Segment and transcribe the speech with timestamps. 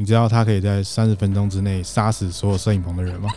[0.00, 3.28] 你知道他可以在三十分钟之内杀死所有摄影棚的人吗？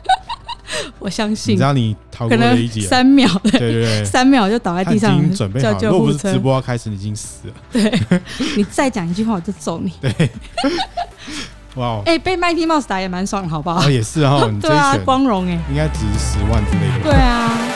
[0.97, 1.53] 我相信。
[1.53, 5.77] 你知道你逃过了一劫，三秒，对对对，三秒就倒在地上，已经准备好了。
[5.81, 7.53] 如果不是直播要开始，你已经死了。
[7.73, 7.99] 对，
[8.55, 9.91] 你再讲一句话，我就揍你。
[9.99, 10.29] 对。
[11.75, 12.01] 哇！
[12.05, 13.89] 哎，被 Mighty Mouse 打也蛮爽，好不好？
[13.91, 17.03] 也是哈， 对啊，光荣哎，应该值十万之类的。
[17.03, 17.72] 对啊。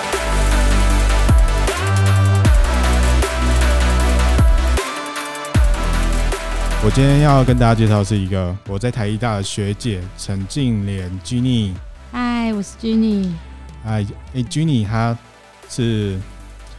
[6.88, 11.74] 我今天要跟大家介绍是一个我在台艺大的学姐陈静莲 Jenny。
[12.14, 13.30] 嗨，我是 Jenny。
[13.84, 15.16] 哎哎，Jenny 她
[15.68, 16.18] 是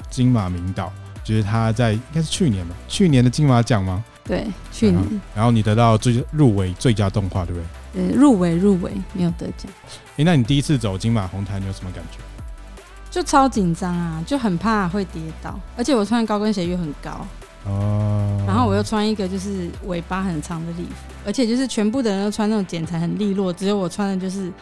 [0.08, 0.90] 金马名导，
[1.22, 4.02] 就是她在应该是去年吧，去年的金马奖吗？
[4.24, 5.20] 对，去年。
[5.34, 7.60] 然后你得到最入围最佳动画，对不
[7.92, 8.08] 对？
[8.08, 9.70] 对，入围入围，没有得奖。
[10.16, 12.16] 哎，那你第一次走金马红毯，你有什么感觉？
[13.10, 17.26] 就超紧张啊，就很怕会跌倒，而且我穿高跟鞋又很高
[17.64, 18.44] 哦。
[18.46, 24.52] 然后我又穿一个就是尾巴很长的礼服，而且就是全部的人都穿那种剪裁很利落，只有我穿的就是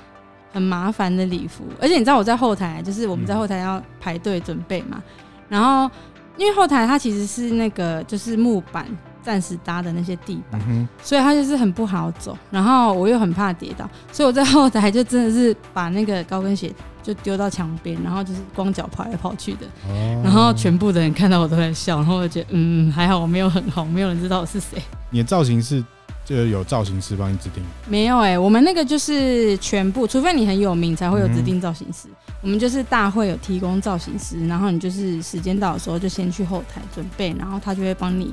[0.53, 1.65] 很麻烦的礼服。
[1.81, 5.03] 而且你知道我在后台，就是我们在后台要排队准备嘛，
[5.49, 5.91] 然后
[6.37, 8.87] 因为后台它其实是那个就是木板。
[9.27, 12.39] 暂时搭的那些地板，嗯、所以它就是很不好走。
[12.49, 19.67] 然后我又很怕跌倒，所以我在后台就真的是把那个高跟鞋就丢到墙边，然后就是光脚跑来跑去的。
[19.89, 24.81] 哦、然后全部的人看到我都在笑，然后我就觉得嗯，还好我没有很红，没有人知道我是谁。
[25.11, 25.83] 你的造型是
[26.25, 27.65] 就有造型师帮你指定？
[27.89, 32.07] 没有哎、欸，我们那个就是全部，除非你很有名才会有指定造型师。
[32.07, 38.33] 嗯、我们就是大会有提供造型师，然后你就是时间到的时候就先去后台准备，然后他就会帮你。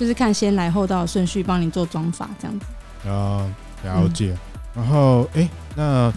[0.00, 2.66] 就是看先来后到的顺序，帮你做装法这样子。
[3.06, 3.46] 哦，
[3.84, 4.34] 了解。
[4.74, 6.10] 嗯、然后，哎、欸，那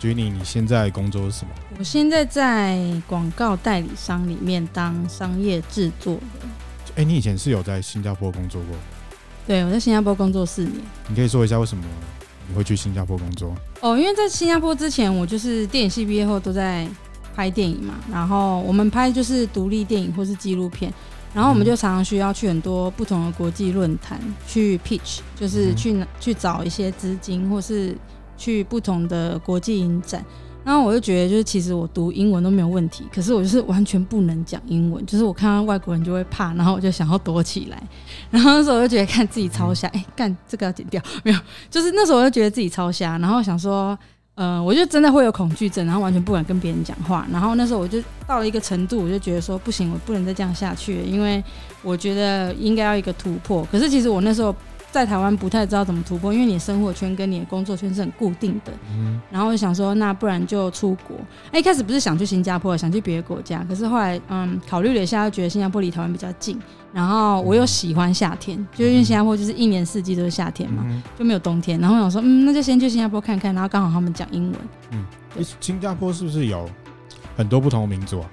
[0.00, 1.50] 你现在工作是什么？
[1.76, 6.22] 我现在在广告代理商里面当商业制作人。
[6.90, 8.76] 哎、欸，你以前是有在新加坡工作过？
[9.48, 10.74] 对，我在新加坡工作四年。
[11.08, 11.82] 你可以说一下为什么
[12.46, 13.52] 你会去新加坡工作？
[13.80, 16.86] 哦，因为在新加坡之前，我就是电影系毕业后都在
[17.34, 17.94] 拍电影嘛。
[18.12, 20.94] 然后我们拍就是独立电影或是纪录片。
[21.34, 27.96] 然后我们就常常需要去很多不同的国际论坛去 pitch，就是去去找一些资金，或是
[28.38, 30.24] 去不同的国际影展。
[30.64, 37.82] 然后我就觉得，就是其实我读英文都没有问题，可是我就是完全不能讲英文，就是我看到外国人就会怕，然后我就想要躲起来。
[38.30, 41.38] 然后那时候我就觉得看自己超瞎，哎，干这个要剪掉没有？
[41.68, 43.98] 就是那时候我就觉得自己超瞎，然后想说。
[44.36, 47.26] 嗯，我就真的会有恐惧症，然后完全不敢跟别人讲话。
[47.30, 51.42] 然后那时候我就到了一个程度，我就觉得说不行，我不能再这样下去，因为
[51.82, 53.66] 我觉得应该要一个突破。
[53.70, 54.54] 可是其实我那时候。
[54.94, 58.72] 在台湾不太知道怎么突破，因为你生活圈跟你的工作圈是很固定的。
[58.96, 61.16] 嗯，然后我就想说，那不然就出国。
[61.50, 66.56] 哎，一开始不是想去新加坡，想去别的国家，可是后来嗯考虑了一下，又觉得新加坡离台湾比较近，
[66.92, 70.86] 然后我又喜欢夏天，就因为新加坡就是一年四季都是夏天嘛，
[71.18, 71.76] 就没有冬天。
[71.80, 74.60] 然后我想说，嗯，那就先去新加坡看看，然后刚好他们讲英文。
[74.92, 75.04] 嗯，
[75.58, 76.70] 新加坡是不是有
[77.36, 78.30] 很多不同的民族啊？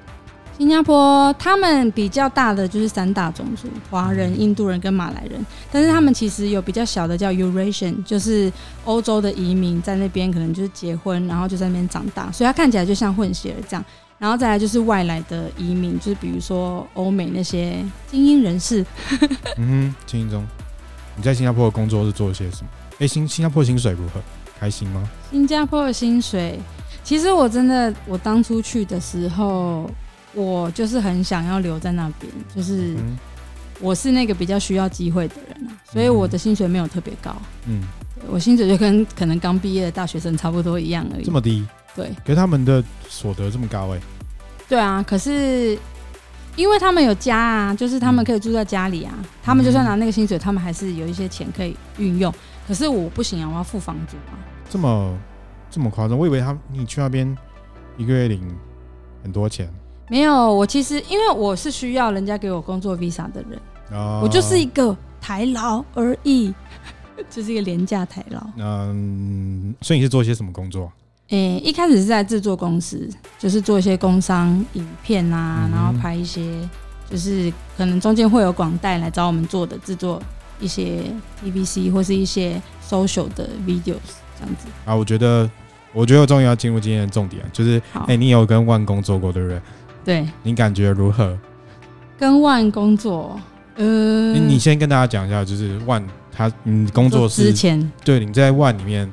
[0.61, 5.43] 新加坡他们比较大的就是三大种族：华人、印度人跟马来人。
[5.71, 8.53] 但是他们其实有比较小的叫 Eurasian，就是
[8.85, 13.83] 欧洲的移民在那边可能就是结婚，然后就在那边长大，所以他看起来就像混血儿这样。
[14.19, 18.85] 然后再来就是外来的移民，就是比如说欧美那些精英人士。
[19.57, 20.45] 嗯哼，精英中，
[21.15, 22.69] 你在新加坡的工作是做些什么？
[22.99, 24.21] 哎，新新加坡薪水如何？
[24.59, 25.09] 开心吗？
[25.31, 26.59] 新加坡的薪水，
[27.03, 29.89] 其实我真的，我当初去的时候。
[30.33, 32.95] 我就是很想要留在那边，就是
[33.79, 37.35] 我是那个比较需要机会的人啊，所以我的薪水没有特别高。
[37.67, 37.83] 嗯，
[38.29, 41.23] 我薪水就跟 可能刚毕业的大学生差不多一样而已。
[41.23, 41.65] 这么低？
[41.95, 42.09] 对。
[42.23, 43.99] 可是他们的所得这么高哎。
[44.69, 45.77] 对啊，可是
[46.55, 49.13] 因为他们有家啊，就是他们可以住在家里啊，
[49.43, 52.33] 他们就算拿那个薪水，他们还是有一些钱可以运用。
[52.67, 54.39] 可是我不行啊，我要付房租啊。
[54.69, 55.17] 这么
[55.69, 56.17] 这么夸张？
[56.17, 57.35] 我以为他你去那边
[57.97, 58.41] 一个月领
[59.23, 59.69] 很多钱。
[60.11, 63.57] 没有，我其实因为我是需要人家给我工作 visa 的人，
[63.93, 66.53] 哦、我就是一个台劳而已，
[67.31, 68.45] 就是一个廉价台劳。
[68.57, 70.91] 嗯，所以你是做一些什么工作？
[71.29, 73.09] 诶，一开始是在制作公司，
[73.39, 76.43] 就是做一些工商影片啊，嗯、然后拍一些，
[77.09, 80.21] 就是可能中间会有广代来找我们做的制作
[80.59, 81.03] 一些
[81.41, 84.67] TVC 或是一些 social 的 videos 这样子。
[84.83, 85.49] 啊，我觉得，
[85.93, 89.61] 我觉得我终于要进入今天的重点，就是，哎好，你有跟万工做过对不对？
[90.03, 91.37] 对，你感觉如何？
[92.17, 93.39] 跟万工作，
[93.75, 99.11] 呃，你你先跟大家讲一下，就是万他，你工作是之前，对，你在万里面，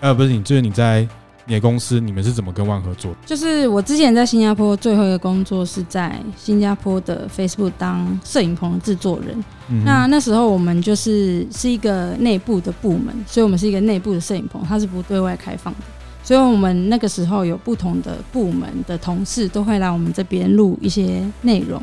[0.00, 1.06] 呃，不是你，就是你在
[1.46, 3.14] 你的公司，你们是怎么跟 ONE 合作？
[3.24, 9.44] 就是我之前在新加坡最后一个工作是在新加坡的 Facebook 当摄影棚制作人。
[9.68, 15.80] 嗯、那那时候我们就是是一个内部的部门，所以我们是一个内部的摄影棚，它是不对外开放的。
[16.28, 21.80] 所以我们那个时候有不同的部门的同事都会来我们这边录一些内容。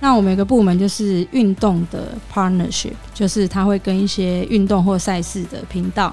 [0.00, 6.10] 那我们有个部门就是运动的 partnership，就是他会跟一些运动或赛事的频道。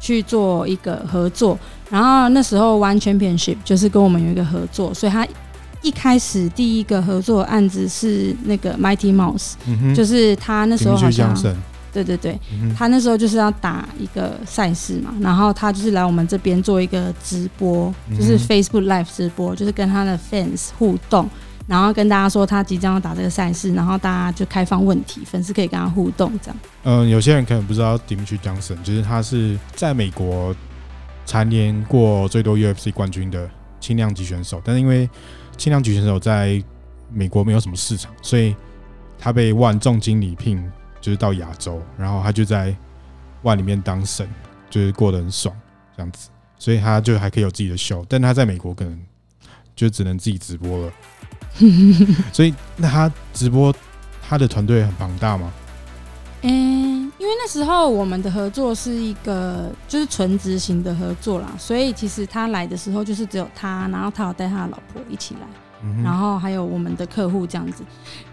[0.00, 5.26] 去做一个合作，然后那时候 One Championship 就是跟我们有一个合作，所以他
[5.80, 11.34] 一开始第一个合作案子是那个 Mighty Mouse，嗯、就是他那时候好像
[11.94, 21.30] 对对对、嗯，他那时候就是要打一个赛事嘛，然后他就是来我们这边做一个直播，就是 Facebook Live 直播，就是跟他的 fans 互动。
[21.66, 26.56] 然后跟大家说他即将要打这个赛事，然后大家就开放问题，粉丝可以跟他互动这样。
[26.82, 30.54] 嗯，有些人可能不知道 Demetrius Johnson，就是他是在美国
[31.24, 33.48] 蝉联过最多 UFC 冠军的
[33.80, 35.08] 轻量级选手，但是因为
[35.56, 36.62] 轻量级选手在
[37.10, 38.54] 美国没有什么市场，所以
[39.18, 40.62] 他被 ONE 重金礼聘，
[41.04, 42.74] 就是到亚洲，然后他就在
[43.42, 44.26] ONE 里面当神，
[44.70, 45.54] 就是过得很爽
[45.94, 48.98] 这样子，所以他就还可以有自己的秀，但他在美国可能
[49.76, 50.92] 就只能自己直播了。
[52.32, 53.70] 所以，那他直播，
[54.26, 55.52] 他的团队很庞大吗？
[56.40, 65.40] 嗯、欸，因为那时候我们的合作是一个就是纯执行的合作啦，所以其实他来的时候就是只有他，然后他有带他的老婆一起来，
[65.84, 67.84] 嗯、然后还有我们的客户这样子。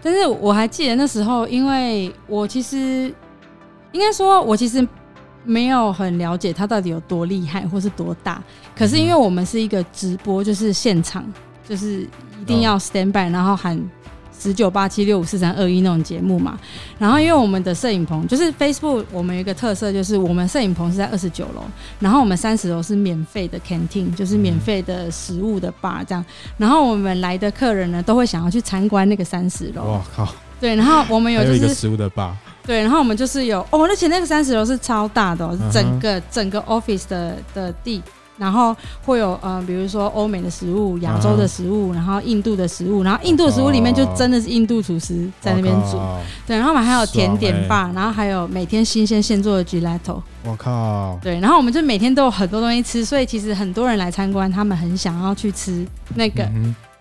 [0.02, 3.14] 但是我还记得那时候，因为我其实
[3.92, 4.86] 应该说，我其实
[5.44, 8.42] 没有很了解他到底有多厉害或是多大。
[8.74, 11.24] 可是因为我们是一个直播，就是现场。
[11.64, 12.00] 就是
[12.40, 13.80] 一定要 stand by，然后喊
[14.42, 16.58] 十九八七六五四三二一那种节目嘛。
[16.98, 21.62] 然后因为我们的摄影棚就是 Facebook，我们有一个特色，就是我们摄影棚是在二十九楼，
[22.00, 26.24] 然后我们三十楼是免费的 canteen，就是免费的食物的 bar 这样。
[26.56, 29.84] 然后我们来的客人呢，都会想要去参观那个三十楼。
[29.84, 30.28] 哇靠！
[30.60, 32.32] 对，然后我们有就是有一个食物的 bar。
[32.64, 38.02] 对，然后我们就是有哦，而且那个三十楼是超大的，整个整个 office 的的地。
[38.38, 38.74] 然后
[39.04, 45.98] 会有呃，比如说欧美的食物、亚洲的食物，然后印度的食物，然后印度的食物里面就真的是印度厨师在那边煮。
[46.46, 50.20] 对，然后我们还有甜点吧，然后还有每天新鲜现做的 gelato。
[50.44, 51.18] 我靠！
[51.22, 56.48] 对，然后我们就每天都有很多东西吃，所以其实很多人来参观，他们很想要去吃那个。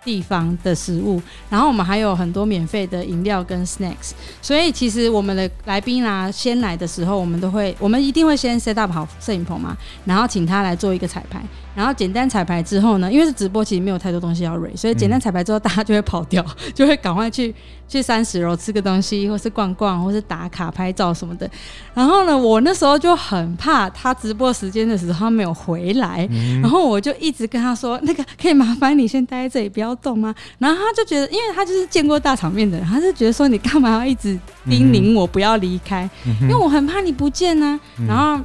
[0.03, 4.12] 地方的食物，然后我们还有很多免费的饮料跟 snacks，
[4.42, 11.42] 所以其实我们的来宾啊，先来的时候，我们都会，我们一定会先 set up 好摄影棚嘛，然后请他来做一个彩排，
[11.76, 16.44] 然后简单彩排之后呢，因为是直播，其实没有太多东西要 read，所以简单彩排之后，大家就会跑掉，
[16.76, 17.54] 就会赶快去
[17.88, 21.50] 去三十楼吃个东西，或是逛逛，或是打卡拍照什么的。
[21.94, 26.28] 然后呢，我那时候就很怕他直播时间的时候他没有回来，
[26.62, 29.92] 然后我就一直跟他说，那个可以麻烦你先待在这里，不要。
[30.02, 30.34] 动吗？
[30.58, 34.36] 然后他就觉得，因为他就是见过大场面的人，他就觉得说，你干嘛要一直
[34.66, 36.10] 叮咛我不要离开？
[36.26, 36.36] 嗯？
[36.44, 37.80] 因为我很怕你不见呢。
[38.08, 38.44] 然后，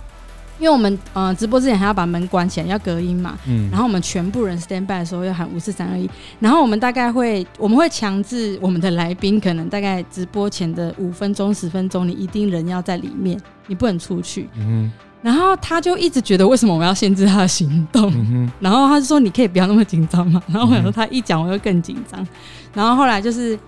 [0.59, 3.39] 因为我们呃直播之前还要把门关起来，要隔音嘛。
[3.47, 3.69] 嗯。
[3.71, 6.09] 然后我们全部人 stand by 的时候要喊五四三二一。
[6.41, 14.49] 然后我们大概会，我们会强制我们的来宾，可能大概直播前的五分钟、十分钟，你一定人要在里面，你不能出去。
[14.59, 14.91] 嗯。
[15.23, 18.13] 然后他就一直觉得为什么我们要限制他的行动？
[18.15, 22.25] 嗯、然后他就说：“你可以不要那么紧张嘛。”然后我想说他一讲我就更紧张。
[22.73, 23.59] 然后后来就是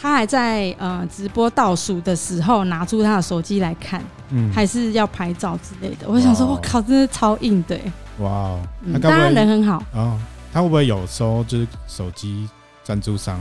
[0.00, 6.06] 他还在呃直播倒数的时候拿出他的手机来看，嗯，还是要拍照之类的。
[6.08, 7.78] 我想说，我靠，真的超硬的。
[8.18, 8.58] 哇，
[8.92, 9.82] 他当然人很好。
[9.92, 10.18] 哦，
[10.52, 12.48] 他会不会有时候就是手机
[12.82, 13.38] 赞助商？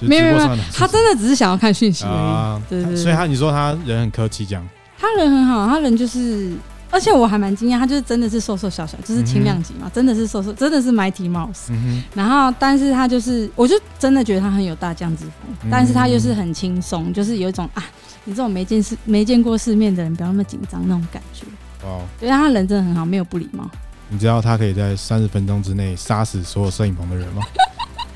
[0.00, 2.14] 没有没有，他真的只是想要看讯息而已。
[2.14, 2.96] 啊、对，对对。
[2.96, 4.64] 所以他你说他人很客气这样？
[4.98, 6.52] 他人很好，他人就是。
[6.96, 12.02] 而且我还蛮惊讶，他就是真的是瘦瘦小小，就是轻量级嘛、嗯，真的是瘦瘦，真的是 Mighty Mouse、嗯。
[12.14, 17.84] 然后，但是他就是，我就真的觉得他很有大将之风、嗯，但是他又是很轻松，就是有一种啊，
[18.24, 21.44] 你这种没见世、没见过世面的人，不要那么紧张那种感觉。
[21.84, 23.70] 哦，因为他人真的很好，没有不礼貌。
[24.08, 27.42] 你知道他可以在三十分钟之内杀死所有摄影棚的人吗？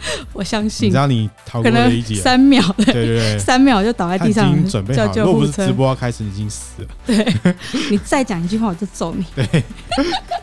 [0.33, 5.13] 我相信，你知道你逃过了一劫，三秒，对对对，三秒就倒在地上，已经准备好。
[5.15, 6.89] 如果不是直播要开始，你已经死了。
[7.07, 7.55] 对，
[7.91, 9.25] 你再讲一句话，我就揍你。
[9.35, 9.65] 对，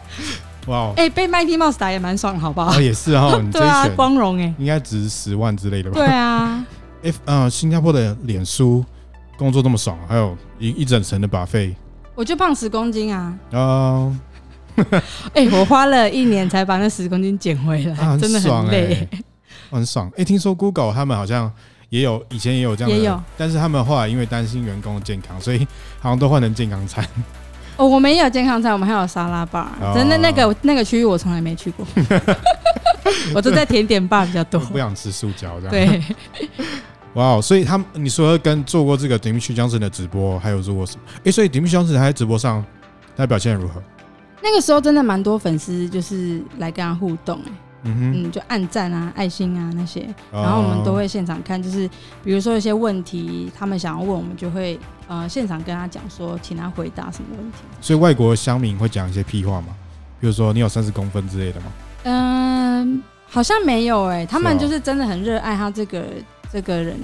[0.68, 2.80] 哇，哎，被 Mighty Mouse 打也蛮爽，好不好？
[2.80, 5.96] 也是哈，对啊，光荣哎，应该值十万之类的吧？
[5.96, 6.66] 对啊
[7.04, 8.84] ，F，嗯，新加坡的脸书
[9.38, 11.74] 工作这么爽，还有一一整层的 buffet，
[12.16, 13.34] 我就胖十公斤啊。
[13.54, 14.16] 哦，
[15.34, 19.08] 哎，我花了一年才把那十公斤减回来，真的很累。
[19.70, 20.26] 很爽哎、欸！
[20.26, 21.52] 听说 Google 他们好像
[21.90, 25.68] 也有以前也有这样的，也有，但是他们后来因为担心员工的健康，所以
[26.00, 27.06] 好像都换成健康餐。
[27.78, 29.78] 哦，我们也有健康餐，我们还有沙拉吧。
[29.94, 31.86] 真的、哦、那个那个区域我从来没去过，
[33.36, 34.60] 我都在甜点吧比较多。
[34.60, 35.70] 不想吃塑胶这样。
[35.70, 36.04] 对。
[37.14, 41.04] 哇， wow, 所以他们你说跟做过这个 Dimitri Johnson 的直播，还有做过什么？
[41.18, 42.66] 哎、欸，所以 Dimitri Johnson 他在直播上
[43.16, 43.82] 他表现如何？
[44.42, 47.52] 那个时候真的蛮多粉丝就是来跟他互动、欸，
[47.84, 51.90] 嗯就按赞啊、爱心啊那些，然后我们都会现场看，就是
[52.24, 57.58] 比如说一些问题，他们想要问，我们就会呃现场跟他讲说，请他回答什么问题。
[57.82, 59.68] 所以外国乡民会讲一些屁话吗？
[60.20, 61.66] 比如说你有三十公分之类的吗？
[62.04, 66.04] 嗯，好像没有哎、欸，他们就是真的很热爱他这个。
[66.50, 66.98] 这个人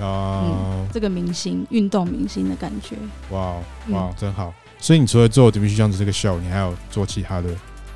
[0.00, 2.94] 哦、嗯，这个明星，运动明星的感觉。
[3.30, 3.54] 哇
[3.88, 4.52] 哇，真好！
[4.78, 7.48] 所以你除了做 Dimitri Johnson 这个秀，你还有做其他的？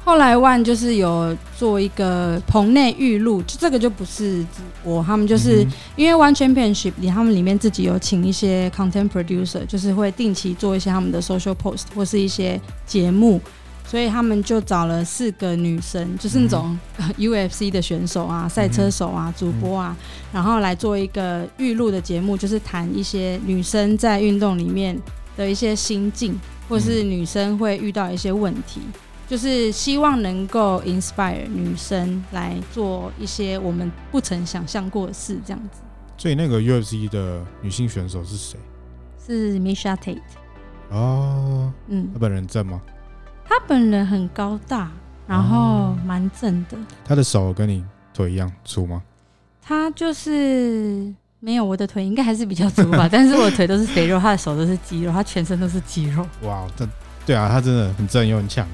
[0.04, 13.40] 后来 ONE 就是有做一个棚内预录，就这个就不是直播，他们就是因为 ONE Championship 里，他们里面自己有请一些 content producer，就是会定期做一些他们的 social post 或是一些节目。
[13.86, 16.76] 所以他们就找了四个女生，就是那种
[17.18, 19.94] UFC 的选手啊、赛车手啊、主播啊，
[20.32, 24.98] 然后来做一个预录的节目，就是谈一些女生在运动里面
[25.36, 26.34] 的一些心境，
[26.66, 28.80] 或是女生会遇到一些问题，
[29.28, 35.80] 就是希望能够 inspire 女生来做一些我们不曾想象过的事，这样子。
[36.16, 38.58] 所以那个 UFC 的女性选手是谁？
[39.26, 40.20] 是 Miesha Tate。
[40.90, 42.80] 哦，嗯，她本人正吗？
[43.46, 44.90] 他本人很高大，
[45.26, 46.78] 然后蛮正的。
[47.04, 49.02] 他的手跟你腿一样粗吗？
[49.60, 56.26] 他就是没有，我的腿应该还是比较粗吧， 但是我的腿都是肥肉，他的手都是肌肉，他全身都是肌肉。
[56.42, 56.86] 哇，这
[57.26, 58.66] 对啊，他真的很正又很强，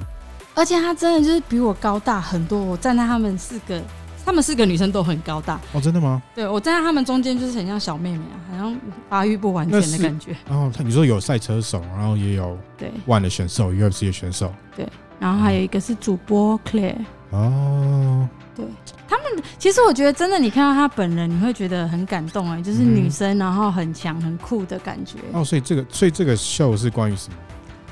[0.60, 2.62] 而且他真的就是比我高大很多。
[2.62, 3.82] 我站在他们四个，
[4.26, 5.58] 他们四个女生都很高大。
[5.72, 6.22] 哦，真的吗？
[6.34, 8.76] 对，我站在他们中间就是很像小妹妹啊，好像
[9.08, 10.36] 发育不完全的感觉。
[10.46, 14.52] 然后他你说有赛车手，然后也有对 ONE 的选手，UFC 的选手。
[14.76, 14.86] 对，
[15.18, 16.98] 然后还有一个是主播 Claire。
[17.30, 18.66] 哦，对
[19.08, 25.14] 他们，其实我觉得真的，你看到他本人，你会觉得很感动哎，就是女生，然后很强、很酷的感觉。
[25.32, 27.36] 哦，所以这个，所以这个秀是关于什么？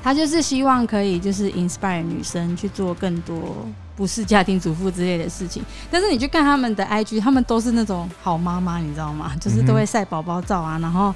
[0.03, 5.63] 他就是希望可以就是 inspire 女生去做更多不是家庭主妇之类的事情。
[5.91, 9.33] 但是你去看他们的 IG，他们都是那种好妈妈，你知道吗？
[9.39, 11.13] 就是都会晒宝宝照啊，然后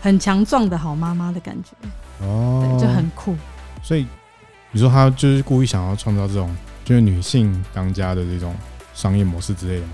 [0.00, 1.70] 很强壮的好妈妈的感觉。
[2.24, 3.36] 哦，就很酷。
[3.82, 4.06] 所以。
[4.72, 6.48] 你说他就是故意想要创造这种
[6.84, 8.54] 就是女性当家的这种
[8.94, 9.92] 商业模式之类的吗？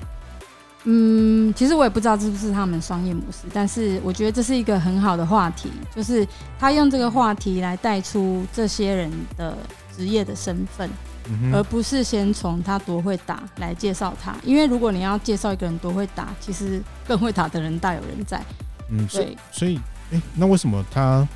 [0.89, 6.27] 嗯，其实我也不知道是不是他们商业模式，但是我觉得这是一个很好的话题，就是
[6.59, 9.57] 他用这个话题来带出这些人的
[9.97, 10.89] 职业的身份，
[11.29, 14.35] 嗯、而不是先从他多会打来介绍他。
[14.45, 18.41] 因为如果你要介绍一个人多会打，其实更会打的人大有人在。
[18.89, 19.77] 嗯，对，所以，
[20.13, 21.27] 哎、欸，那为什么他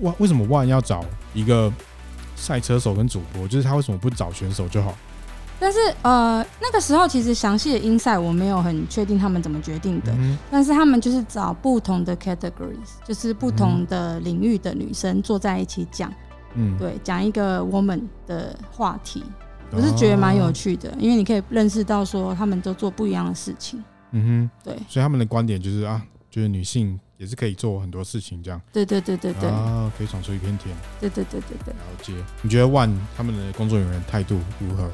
[0.00, 1.04] 万为什么万要找
[1.34, 1.72] 一个？
[2.34, 4.92] 赛车手跟主播，就是他为什么不找选手就好？
[5.62, 10.12] 但是呃，那个时候其实详细的 insight 我没有很确定他们怎么决定的。
[10.18, 16.12] 嗯、但是他们就是找不同的 categories，就是不同的领域的女生坐在一起讲，
[16.54, 19.22] 嗯，对，讲一个 woman 的话题，
[19.70, 23.82] 我是觉得蛮有趣的，哦、因为你可以认识到说他们都做不一样的事情。
[24.10, 26.98] 嗯哼，对，所以他们的观点就是啊，就是女性。
[27.18, 28.60] 也是可以做很多事情，这样。
[28.72, 29.48] 对对对对对。
[29.48, 30.74] 啊，可以闯出一片天。
[30.98, 31.72] 对对对对对。
[31.72, 32.12] 了解。
[32.42, 34.90] 你觉得 ONE 他们的工作人员态度如何？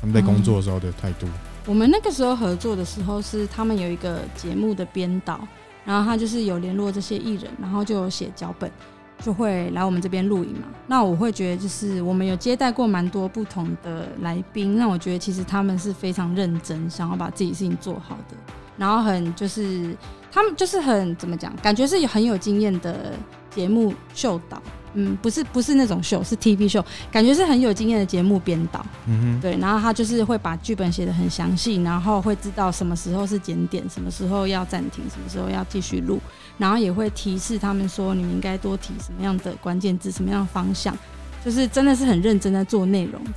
[0.00, 1.26] 他们在工作的时候的态度、
[1.66, 5.40] 我们那个时候合作的时候，是他们有一个节目的编导，
[5.84, 8.70] 然后他就是有联络这些艺人，然后就有写脚本，
[9.20, 10.68] 就会来我们这边录影嘛。
[10.86, 18.36] 那我会觉得，就是我们有接待过蛮多不同的来宾，那我觉得其实他们是非常认真，想要把自己事情做好的，
[18.76, 19.96] 然后很就是。
[20.28, 23.14] 他们就是很怎么讲，感觉是很有经验的
[23.48, 24.60] 节目秀导，
[24.98, 36.18] 嗯，不是不是那种秀，是 TV 秀，感觉是很有经验的节目编导，嗯哼，对，然后他就是会把剧本写得很详细，然后会知道什么时候是检点，什么时候要暂停，什么时候要继续录，
[36.56, 40.96] 然后也会提示他们说，你们应该多提什么样的关键字，什么样的方向，
[41.44, 43.30] 就是真的是很认真在做内容的。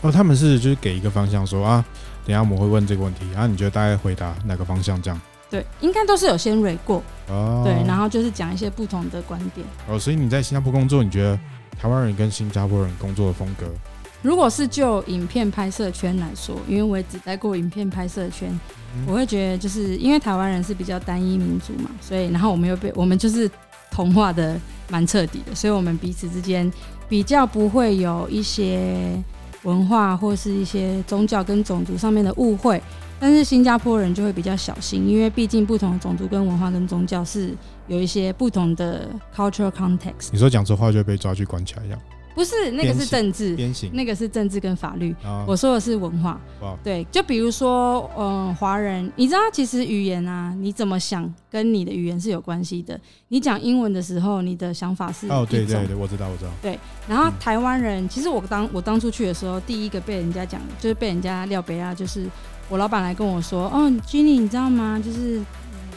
[0.00, 1.84] 哦，他们是就是给一个方向说啊，
[2.24, 5.20] 等一下我们会问这个问题，然后你觉得大概回答哪个方向这样？
[5.50, 7.62] 对，应该都是有先蕊过哦。
[7.64, 9.98] 对，然后就是讲一些不同的观点哦。
[9.98, 11.38] 所以你在新加坡工作，你觉得
[11.78, 13.66] 台湾人跟新加坡人工作的风格？
[14.22, 18.48] 如果是就影片拍摄圈来说，因为我也只待过影片拍摄圈，
[18.96, 23.50] 嗯、我会觉得就是因为台湾人是比较单一民族嘛，所以然后我们又被我们就是
[23.90, 24.58] 同化的
[24.88, 26.72] 蛮彻底的，所以我们彼此之间
[27.06, 29.22] 比较不会有一些
[29.64, 32.82] 文化或是一些宗教跟种族上面的误会。
[33.24, 37.54] 但是新加坡人就会比较小心，因为毕竟不同的种族跟文化跟宗教是
[37.86, 40.28] 有一些不同的 cultural context。
[40.30, 41.98] 你说讲错话就会被抓去关起来一样？
[42.34, 43.56] 不是那个是政治，
[43.94, 45.16] 那个是政治跟法律。
[45.24, 46.38] 啊、我说的是文化。
[46.82, 53.00] 对，就比如说，嗯、呃，华人，你知道，其实语言啊，你怎么想，跟你的语言是有关系的。
[53.28, 56.50] 你讲英文的时候，你的想法是哦，对对对，我知道，我知道。
[56.60, 56.78] 对，
[57.08, 62.26] 然后台湾人，嗯、其实我当我当初去的时候，第一个被人家讲，就是被人家廖北亚，就是
[62.68, 65.00] 我老板来跟我说，哦，Jenny，你知道吗？
[65.04, 65.42] 就是。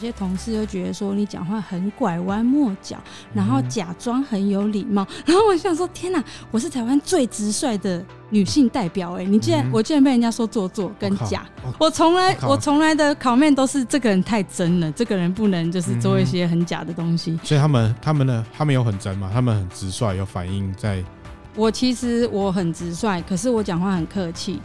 [0.00, 2.96] 些同事就觉得说你讲话很拐弯抹角，
[3.34, 6.22] 然后假装很有礼貌， 然后我想说天哪，
[6.52, 11.44] 我是台湾最直率的女性代表哎、欸，你竟然、嗯、我竟然被人家说做作跟假，
[11.80, 17.36] 我从来我从来的考面都是这个人太真了，这个人不能就是做一些很假的东西。
[17.42, 19.28] 所以他们他们呢，他们有很真吗？
[19.34, 21.02] 他们很直率，有反应在。
[21.56, 24.60] 我其实我很直率，可是我讲话很客气。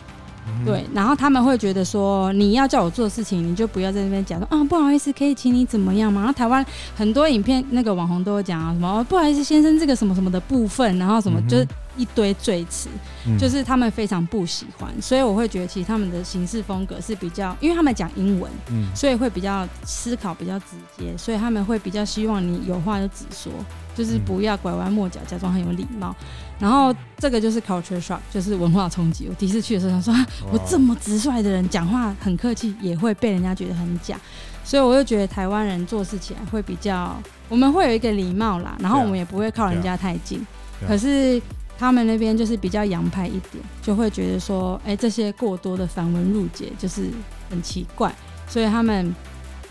[0.48, 6.22] 嗯、对，然后他们会觉得说，你要叫我做事情，你就不要在那边讲说啊，不好意思，可以请你怎么样吗？
[6.22, 12.90] 然后台湾很多影片那个网红都会讲啊，什么、哦、不好意思，先生这个什么什么的部分，然后什么、嗯、就是一堆赘词，
[13.26, 23.52] 嗯、就是他们非常不喜欢，所以我会觉得其实他们的行事风格是比较，因为他们讲英文，嗯，所以会比较思考比较直接，所以他们会比较希望你有话就直说。
[23.96, 26.16] 就是不要拐弯抹角，假装很有礼貌。
[26.64, 29.28] 然后这个就是 culture shock，就是文化冲击。
[29.28, 34.18] 我第一次去的时候想说，我这么直率的人，讲话很客气，也会被人家觉得很假。
[34.64, 40.40] 所以我就觉得台湾人做事起来会比较，我们会有一个礼貌啦，然后我们也不会靠人家太近。
[40.88, 41.42] 可是
[41.78, 47.10] 他们那边就是比较洋派一点，就会觉得说，哎，这些过多的繁文缛节就是
[47.50, 48.16] 很奇怪，
[48.48, 49.14] 所以他们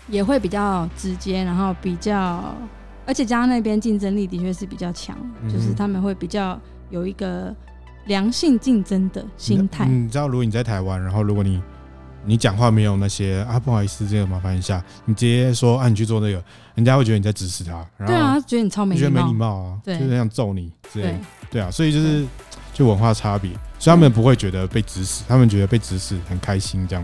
[0.07, 2.53] 也会比较直接，然后比较。
[3.05, 6.57] 而且加上那边竞争力的确是比较强，嗯、就是他们会比较
[6.93, 7.53] 有一个
[8.05, 9.87] 良性竞争的心态。
[9.87, 11.59] 你知道，如果你在台湾，然后如果你
[12.23, 16.41] 你讲话没有那些啊，不好意思，这个麻烦一下，你直接说啊，你去做那个，
[16.75, 17.71] 人家会觉得你在指使他。
[17.97, 21.19] 然后对啊，他觉得你超没礼貌，觉得没礼貌啊，对，就是很想揍你之类
[21.49, 22.23] 对啊，所以就是
[22.71, 27.03] 就文化差别，所以他们不会觉得被指使，他们觉得被指使很开心这样。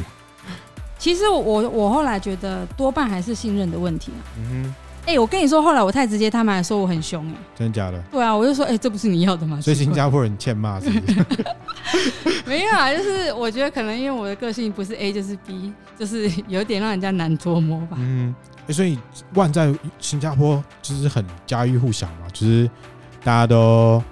[1.00, 4.22] 其实我我后来觉得多半还是信任的问题啊。
[4.38, 4.76] 嗯哼。
[5.10, 8.00] 哎、欸，我跟你说，后来我太直接，他们还说我很凶哎、欸，真的假的？
[8.12, 9.60] 对啊，我就说，哎、欸，这不是你要的吗？
[9.60, 11.26] 所以新加坡人欠骂是不是？
[12.46, 17.98] 没有啊，就是我觉得可能因为我的个性不是 A 就是 B，就是有点让人家难捉摸吧。
[18.00, 19.00] 嗯，哎、欸，所以
[19.34, 22.70] 万在新加坡就是很家喻户晓嘛，就是
[23.24, 24.04] 大家都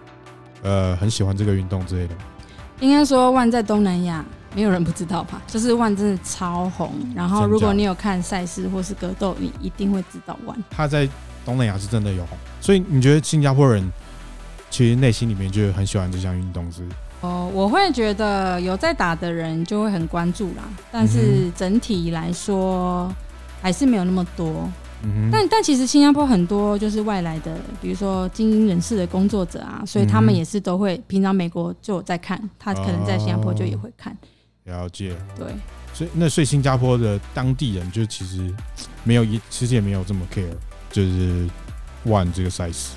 [0.64, 2.16] 呃很喜欢这个运动之类的。
[2.80, 4.26] 应该说万在东南亚。
[4.56, 5.42] 没有人不知道吧？
[5.48, 10.58] 就是万真的超红，然后如果你有看赛事或是格斗，你一定会知道万。
[10.70, 11.08] 他在
[11.46, 13.92] 东南亚是真的有红，所以你觉得新加坡人
[14.70, 16.84] 其实内心里面就很喜欢这项运动是？
[17.22, 23.12] 哦，我会觉得有在打的人就会很关注啦，但是整体来说
[23.62, 24.70] 还是没有那么多。
[25.04, 34.16] 嗯，但但其实新加坡很多就是外来的，比如说精英人士的工作者啊，所以他们也是都会平常美国就有在看，他可能在新加坡就也会看。
[34.68, 35.48] 了解，对，
[35.94, 38.54] 所以那所以新加坡的当地人就其实
[39.04, 40.46] 没有一，其实也没有这么 care，
[40.92, 41.48] 就是
[42.04, 42.92] 玩这个赛事。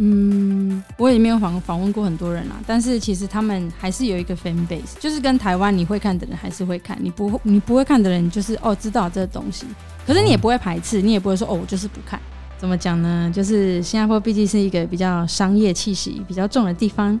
[0.00, 9.66] 嗯，我也没有访访问过很多人啦，但是其实他们还是有一个 fan base，就是跟台湾你会看的人还是会看，你不你不会看的人就是哦知道这个东西，
[10.06, 12.20] 可是你也不会排斥，你也不会说哦我就是不看。
[12.58, 13.30] 怎么讲呢？
[13.32, 17.18] 就是新加坡毕竟是一个比较商业气息比较重的地方，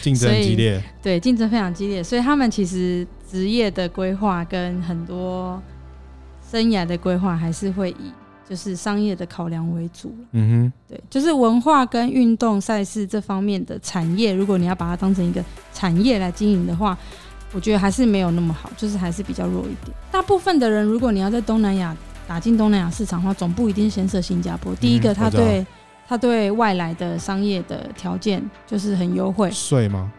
[0.00, 0.80] 竞争 激烈。
[1.02, 5.60] 对，竞争非常激烈，所以他们其实职业的规划跟很多
[6.48, 8.12] 生涯的规划还是会以
[8.48, 10.14] 就是商业的考量为主。
[10.30, 16.96] 嗯哼，对，就是文化跟运动赛事这方面的产业，如果你要把它当成一个产业来经营的话，
[17.52, 19.96] 我觉得还是没有那么好，就是还是比较弱一点。
[20.12, 21.96] 大部分的人，如果你要在东南亚。
[22.26, 24.74] 打进东南亚市场的话，总部一定先设新加坡。
[24.76, 25.66] 第一个，他对
[26.06, 29.50] 他对外来的商业的条件就是很优惠。
[29.50, 30.10] 税吗？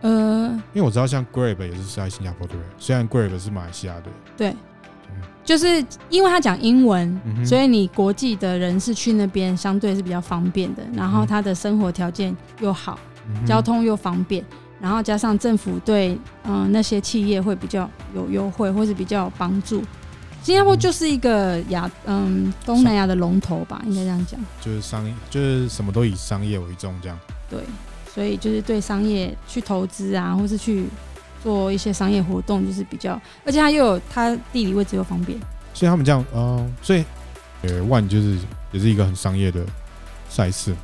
[0.00, 4.04] 呃，因为我知道像 Grab 也是在新加坡对，虽然 Grab 是马来西亚的。
[4.36, 4.54] 对，
[5.44, 10.82] 就是因为他讲英文，所以你国际的人士去那边相对是比较方便的。
[10.94, 12.98] 然后他的生活条件又好，
[13.44, 14.44] 交通又方便，
[14.80, 19.82] 然后加上政府对嗯那些企业会比较有优惠，或是比较有帮助。
[20.48, 24.40] 新加坡就是一个亚嗯东南亚的龙头吧，应该这样讲。
[24.62, 27.18] 就是商业，就是什么都以商业为重，这样。
[27.50, 27.60] 对，
[28.14, 30.86] 所以就是对商业去投资啊，或是去
[31.42, 35.38] 做一些商业活动，就是比较，而且它又有它地理位置又方便。
[35.74, 37.04] 所以他们这样，哦，所以
[37.60, 38.38] 呃，ONE 就是
[38.72, 39.62] 也是一个很商业的
[40.30, 40.74] 赛事。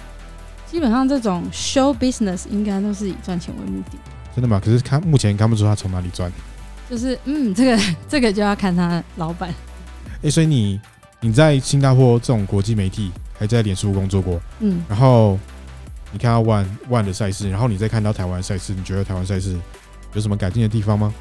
[0.70, 3.96] 基本上这种 show business 应该都是以赚钱为目的。
[4.34, 4.60] 真的吗？
[4.62, 6.30] 可是看目前看不出他从哪里赚。
[6.88, 9.52] 就是嗯，这个这个就要看他老板。
[10.22, 10.80] 哎，所以你
[11.20, 15.38] 你在新加坡这种国际媒体还在脸书工作过，嗯，然后
[16.12, 19.56] 你看到 ONE ONE 的赛事，然后你再看到台湾赛事，你觉得台湾赛事
[20.12, 21.12] 有什么改进的地方吗？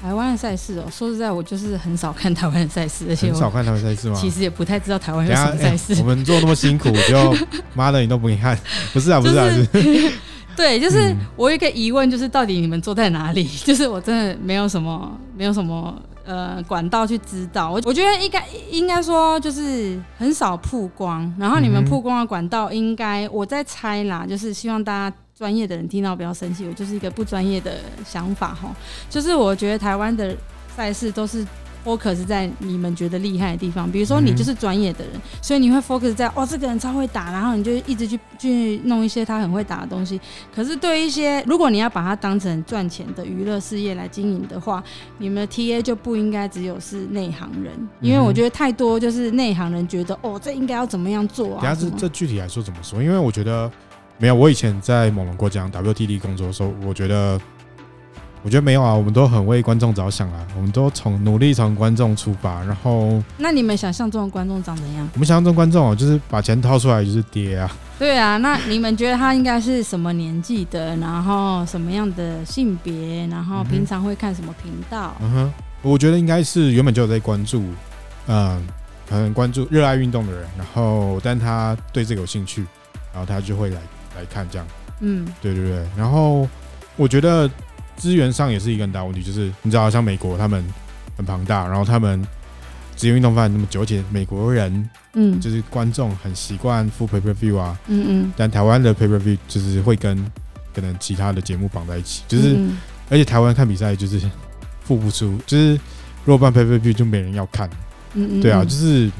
[0.00, 4.16] 台湾的赛事哦，说实在，我就是很少看台湾的赛事，而且很少看台湾赛事吗？
[4.20, 5.92] 其实也不太知道台湾有什么赛事。
[5.92, 7.36] 欸、我们做那么辛苦，就
[7.74, 8.56] 妈的你都不给你看，
[8.94, 10.12] 不是啊，不是啊，就是
[10.58, 13.44] 对，就是我有一个疑问，就是到底你们坐在哪里？
[13.64, 15.94] 就是我真的没有什么，没有什么
[16.24, 17.70] 呃管道去知道。
[17.70, 25.16] 我我觉得应该应该说就是很少曝光，然后你们曝光的管道应该我在猜啦，就是希望大家。
[25.38, 28.74] 专业的人听到不要生气，我就是一个不专业的想法哈。
[29.08, 30.36] 就是我觉得台湾的
[30.74, 31.46] 赛事都是
[31.88, 40.20] focus 在你们觉得厉害的地方，比如说你就是专业的人，所以你会 focus 在哦，这个人超会打，然后你就一直去去弄一些他很会打的东西。
[40.54, 44.84] 可是对一些如果你要把它当成赚钱的娱乐事业来经营的话，
[45.16, 47.72] 你们的 TA 就不应该只有是内行人，
[48.02, 51.62] 因为我觉得太多就是内行人觉得哦，这应该要怎么样做啊？
[51.62, 53.02] 等下这这具体来说怎么说？
[53.02, 53.70] 因为我觉得。
[54.20, 57.40] 没有，我以前在猛龙过江 WTD 工作的时候，我觉得，
[58.48, 65.06] 我觉得没有啊，我们都很为观众着想啊，我们都从努力从观众出发，然后，那你们想象中的观众长怎样？
[65.12, 67.70] 我们想象中观众哦，就是把钱掏出来就是爹啊。
[67.98, 70.96] 对啊，那你们觉得他应该是什么年纪的？
[70.96, 73.26] 然后什么样的性别？
[73.26, 75.14] 然后平常会看什么频道？
[75.20, 77.62] 嗯哼，我觉得应该是原本就有在关注，
[78.28, 78.66] 嗯，
[79.10, 82.64] 很关注热爱运动的人，然后但他对这个有兴趣，
[83.12, 83.78] 然后他就会来。
[84.16, 84.66] 来看这样，
[85.00, 86.48] 嗯，对对对，然后
[86.96, 87.48] 我觉得
[87.98, 90.64] 资源上也是一个很大问题，就是你知道，像美国他们
[91.16, 92.26] 很庞大，然后他们
[92.96, 100.16] 职业运动发展那么久，而且美国人，嗯，就是观众很习惯付 pay per view 啊，嗯嗯，但台湾的 pay per view 就是会跟
[100.72, 102.56] 可能其他的节目绑在一起，就是
[103.10, 104.20] 而且台湾看比赛就是
[104.84, 105.72] 付不出，就是
[106.24, 107.68] 如果办 pay per view 就没人要看，
[108.14, 109.10] 嗯嗯，对啊，就是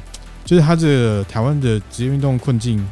[0.44, 2.86] 就是他这个台湾的职业运动困境。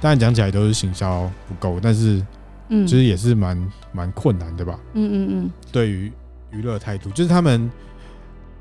[0.00, 2.24] 当然讲起来都是行销不够，但是，
[2.68, 4.78] 嗯，其实也是蛮蛮困难的吧。
[4.94, 5.50] 嗯嗯嗯。
[5.72, 6.12] 对于
[6.50, 7.70] 娱乐态度，就是他们，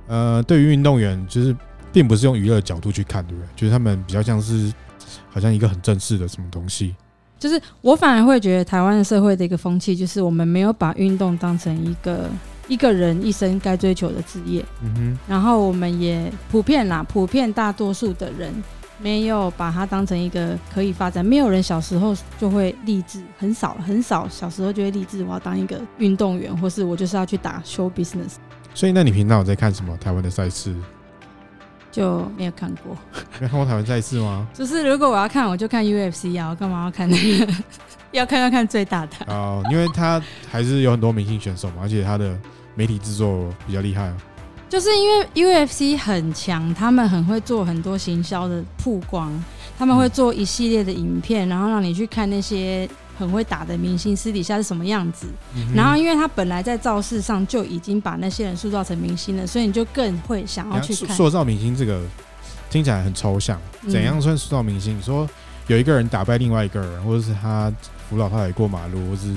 [0.08, 1.56] 呃，对于运动员，就是
[1.92, 3.48] 并不是用娱乐角度去看，对不对？
[3.56, 4.72] 就是他们比较像是，
[5.30, 6.96] 好像一个很正式的什么东西。
[7.40, 12.30] 就是我反而会觉得台湾的社会的一个风气，就是我们没有把运动当成一个
[12.68, 14.66] 一个人一生该追求的职业。
[14.82, 15.20] 嗯哼。
[15.28, 18.54] 然后我们也普遍啦，普遍大多数的人。
[19.00, 28.36] 没有把它当成一个可以发展，没有人小时候就会立志，很少很少小时候就会立志，我要当一个运动员，或是我就是要去打 show business。
[28.74, 30.76] 所以，那你平常有在看什么台湾的赛事？
[31.92, 32.96] 就没有看过。
[33.40, 34.48] 没有看过台湾赛事吗？
[34.54, 37.54] 就是如果我要看，我就看 UFC 啊，我干嘛要看那个？
[38.12, 42.38] 要看要看最大的哦，因为他还是有很多明星选手嘛，而且他的
[42.74, 44.18] 媒体制作比较厉害啊。
[44.70, 45.26] 就是因为
[45.66, 49.32] UFC 很强，他们很会做很多行销的曝光，
[49.80, 55.28] 他们会做一系列的影片，然后让你去看那些很会打的明星私底下是什么样子。
[55.74, 61.16] 然后，因为他本来在造势上就已经把那些人塑造成明星了，所以你就更会想要去看。
[61.16, 62.02] 塑造明星这个
[62.70, 63.58] 听起来很抽象，
[63.90, 64.98] 怎样算塑造明星？
[64.98, 65.28] 你说
[65.68, 67.72] 有一个人打败另外一个人，或者是他
[68.10, 69.34] 扶老太太过马路，或是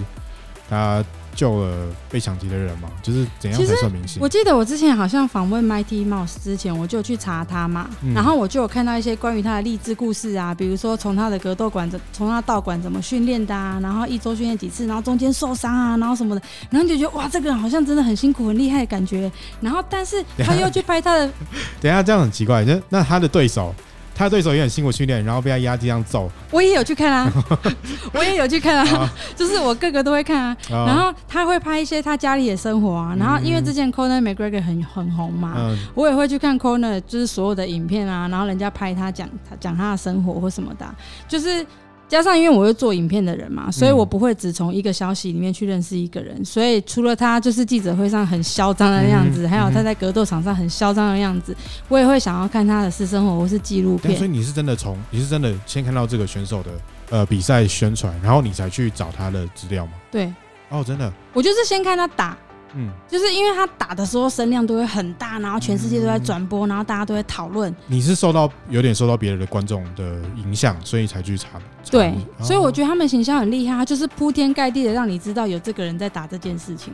[0.69, 1.05] 他。
[1.41, 4.21] 救了被抢劫的人嘛，就是怎样才算明星？
[4.21, 19.33] 我记得我之前好像访问 Mighty Mouse 之前，我就去查他嘛，嗯、然后我就有看到一些关于他的励志故事啊，比如说从他的格斗馆怎，从他道馆怎么训练的啊，然后一周训练几次，然后中间受伤啊，然后什么的，然后你就觉得哇，这个人好像真的很辛苦、很厉害的感觉。
[19.63, 21.27] 然后，但是他又去拍他的，
[21.81, 23.75] 等一下这样很奇怪，那那他的对手。
[24.21, 26.31] 他对手也很辛苦训练，然后被他压地上揍。
[26.51, 27.33] 我也有去看啊，
[28.13, 30.57] 我也有去看啊，就是我个个都会看啊。
[30.69, 33.17] 然后他会拍一些他家里的生活啊。
[33.19, 38.29] 然后因为之前 Conor McGregor 很很红嘛，我也会去看 Conor 就是所有的影片啊。
[38.29, 40.87] 然后人家拍他讲他讲他的生活或什么的，
[41.27, 41.65] 就是。
[42.11, 46.45] 加上，因为我是做影片的人嘛，所以我不会只从一个消息里面去认识一个人。
[46.45, 51.57] 所以除了他就是记者会上很嚣张的样子，还有他在格斗场上很嚣张的样子，
[51.89, 54.17] 我也会想要看他的私生活或是纪录片。
[54.19, 56.71] 所以你是真的从你是真的先看到这个选手的
[57.11, 59.93] 呃比赛宣传，然后你才去找他的资料吗？
[60.11, 60.31] 对。
[60.69, 61.13] 哦，真的。
[61.33, 62.37] 我就是先看他打。
[62.75, 67.75] 嗯，就是因为他打的时候声量都会很大，然后全世界都在转播，然后大家都在讨论。
[67.87, 71.61] 你是受到有点受到别人的观众的影响，所以才去查。
[71.91, 76.93] 对，所以我觉得他们形象很厉害，他就是铺天盖地的让你知道有这个人在打这件事情，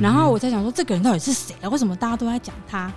[0.00, 1.68] 然后我才想说这个人到底是谁啊？
[1.68, 2.90] 为什么大家都在讲他？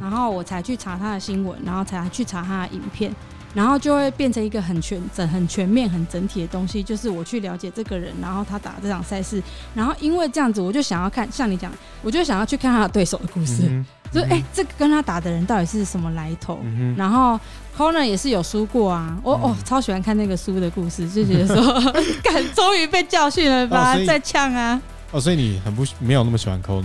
[0.00, 3.14] 然后我才去查他的新闻，然后才去查他的影片。
[3.54, 6.82] 然后就会变成一个很全整、很全面、很整体的东西。
[6.82, 9.42] 就是我去了解这个人，然后他打这场赛事，
[9.74, 13.62] 然后因为这样子，我就想要看，像你讲，我就想要去看他的对手的故事。
[13.62, 16.60] 嗯就哎、欸，这个跟他打的人到底是什么来头？
[16.62, 17.36] 嗯、然后
[17.76, 24.80] Corner 也是有输过啊，我、嗯、哦超喜欢看那个输的故事，就觉得说， 敢终于被教训了吧，再呛啊！
[25.10, 26.84] 哦，所以你很不没有那么喜欢 Conor。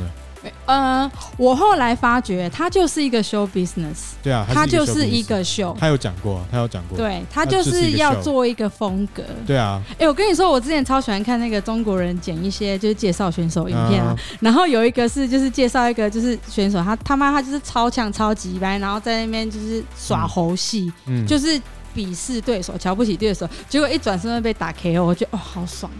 [0.70, 4.12] 呃，我后来发觉，他就是一个 show business。
[4.22, 5.76] 对啊，他就是一个秀。
[5.80, 6.96] 他有讲过，他有讲过。
[6.96, 9.24] 对，他就是要做一个风格。
[9.48, 9.82] 对啊。
[9.98, 21.60] 哎，我跟你说，我之前超喜欢看那个中国人剪一些就是介绍选手影片啊，然后有一个是就是介绍一个就是选手，他他妈他就是超强超级白，然后在那边就是耍猴戏，嗯，就是。
[21.96, 25.92] 鄙视对手，瞧不起对手，结果一转身被打 KO，我觉得哦，好爽。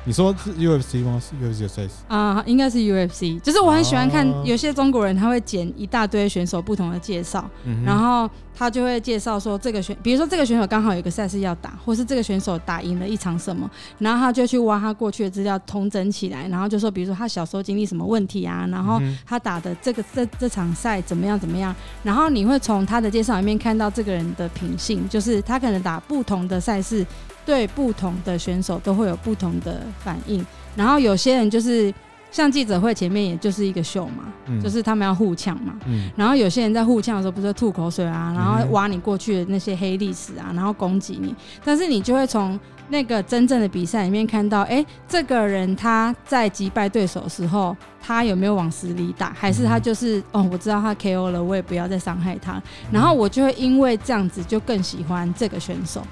[0.00, 1.20] 嗯、你说是 UFC 吗？
[1.20, 3.38] 是 UFC 的赛事啊，应该是 UFC。
[3.40, 25.40] 就是我很喜欢看有些中国人，他会剪一大堆选手不同的介绍，嗯、然后他就会介绍说这个选，比如说这个选手刚好有个赛事要打，或是这个选手打赢了一场什么，然后他就去挖他过去的资料，统整起来，然后就说，比如说他小时候经历什么问题啊，然后他打的这个这这场赛怎么样怎么样，然后你会从他的介绍里面看到这个人的品性，就是。
[25.50, 27.04] 他可能打不同的赛事，
[27.44, 30.44] 对不同的选手都会有不同的反应。
[30.76, 31.92] 然后有些人就是
[32.30, 35.74] 像记者会前面，也就是一个秀嘛，嗯、就是他们要互呛嘛。
[35.86, 41.34] 嗯、然后有些人在互呛的时候，不是吐口水啊，然后挖你过去的那些黑历史啊，然后攻击你。
[41.64, 47.76] 但是你就会从那个真正的比赛里面看到，哎、欸，这个人他在击败对手的时候。
[48.02, 49.30] 他有没有往死里打？
[49.38, 50.48] 还是他就是、嗯、哦？
[50.50, 52.52] 我知道他 KO 了，我也不要再伤害他。
[52.54, 52.62] 嗯、
[52.92, 56.02] 然后我就会因为这样子，就更喜欢这个选手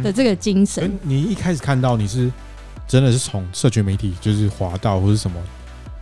[0.00, 0.84] 的这个精神。
[0.84, 2.30] 嗯、你一开始看到你是
[2.86, 5.40] 真的是从社群媒体就是滑到或是什么，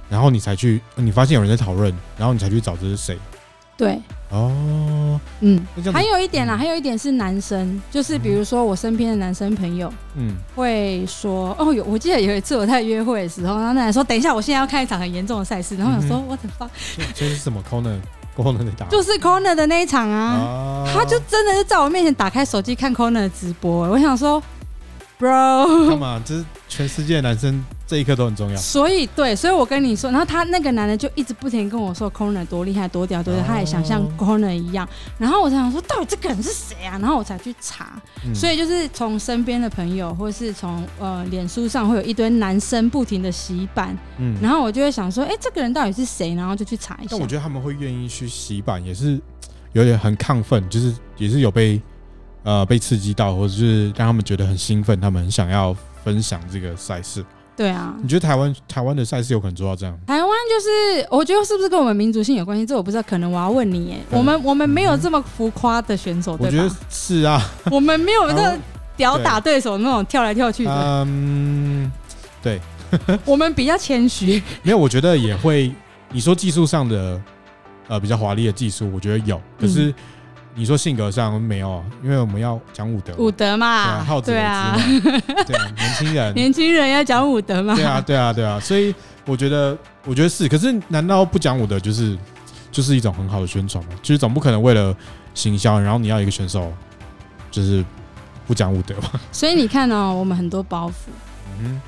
[0.09, 3.19] 然后你才去，你发现有人在讨论，然后你才去找这是谁？
[3.77, 4.01] 对。
[4.31, 16.71] 哦，嗯，还有一点啦，还有一点是男生，就是比如说我身边的男生朋友，嗯，会说，哦，有，我记得有一次我在约会的时候，然后那人说，等一下，我现在要看一场很严重的赛事，然后我想说，what the fuck，
[17.15, 24.43] 这是什么 Conor，Conor 在打，就是 Corner 的那一场啊，他就真的是在我面前打开手机看 Corner 的直播，我想说
[25.19, 26.23] ，bro，干嘛？
[26.25, 27.65] 这是全世界男生。
[27.85, 34.89] 这一刻都很重要，所以对，所以我跟你说，然后他那个男的就一直不停跟我说 Corner 多厉害、多屌、多屌，他也想像 Corner 一样。
[35.19, 36.97] 然后我才想说，到底这个人是谁啊？
[36.99, 46.35] 然后我才去查，嗯、所以就是从身边的朋友，或是从呃脸书上，会有一堆男生不停的洗版，嗯，然后我就会想说，哎，这个人到底是谁？
[46.35, 47.09] 然后就去查一下。
[47.11, 49.21] 但我觉得他们会愿意去洗版，也是
[49.75, 51.79] 有点很亢奋，就是也是有被
[52.43, 55.75] 呃被刺激到，或者是让他们觉得很兴奋，他们很想要
[56.05, 57.25] 分享这个赛事。
[57.55, 59.95] 对啊，你觉得台湾台湾的赛事有可能做到这样？
[60.07, 62.65] 台湾就是，我觉得是不是跟我们民族性有关系？
[62.65, 63.99] 这我不知道，可能我要问你耶。
[64.11, 66.47] 我们我们没有这么浮夸的选手，对吧？
[66.47, 68.59] 我觉得是啊， 我们没有那个
[68.97, 71.05] 屌打对手那种跳来跳去的。
[71.07, 71.93] 嗯，
[72.43, 72.59] 对，
[73.27, 74.43] 我们比较谦虚。
[74.65, 75.71] 没有，我觉得也会。
[76.11, 77.21] 你说技术上的
[77.89, 79.91] 呃比较华丽的技术，我觉得有，可是。
[79.91, 79.95] 嗯
[80.55, 81.85] 你说性格上没有啊？
[82.03, 84.77] 因为我们要讲武德，武德嘛，好子为之嘛，
[85.47, 92.17] 对啊， 年轻人，年轻人要讲武德嘛，对啊，对啊，对啊，所以我觉得，我觉得是，可是难道不讲武德就是
[92.71, 93.91] 就是一种很好的宣传吗？
[94.03, 94.95] 就是总不可能为了
[95.35, 96.73] 行销，然后你要一个选手
[97.51, 97.85] 就是
[98.47, 99.13] 不讲武德吧？
[99.33, 100.93] 所以你看哦，我们很多包袱，
[101.61, 101.81] 嗯。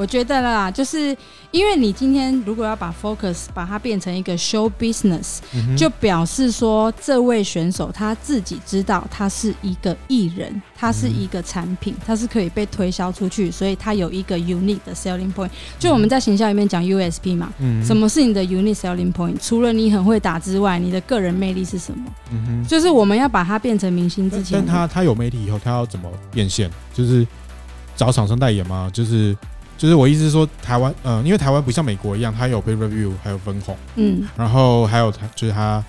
[0.00, 1.14] 我觉得啦，就是
[1.50, 15.50] 因为你今天如果要把 focus 把它变成一个 show business，嗯，就表示说这位选手他自己知道他是一个艺人，他是一个产品，他是可以被推销出去，所以他有一个 unique 的 selling point。
[15.78, 19.36] 就我们在行销里面讲 USP 嘛，嗯，什么是你的 unique selling point？
[19.38, 22.10] 除了你很会打之外，你的个人魅力是什么？
[22.66, 26.70] 就是我们要把它变成明星之前，但他他有媒体以后，他要怎么变现？
[26.94, 27.26] 就是
[27.94, 28.90] 找厂商代言吗？
[28.94, 29.36] 就是。
[29.80, 35.82] 就是我意思是说，台湾，嗯，因为台湾不像美国一样，它有 pay per view，还有分红，嗯，然后还有它，就是它，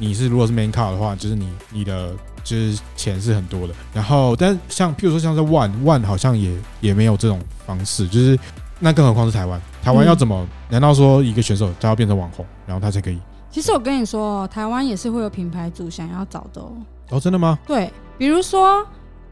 [0.00, 3.72] 你是如果是 main card 的话，就是你你的就是钱是很多的。
[3.94, 8.36] 然后，但像譬如说像是 one one 好像也也没有这种方式，就是
[8.80, 10.36] 那更何况是台湾，台湾要怎么？
[10.42, 13.18] 嗯、难道说一个选手他要变成网红，然后他才可以？
[13.48, 16.72] 其实我跟你说，台湾也是会有品牌主想要找的哦。
[17.10, 17.56] 哦，真的吗？
[17.64, 18.84] 对，比如说。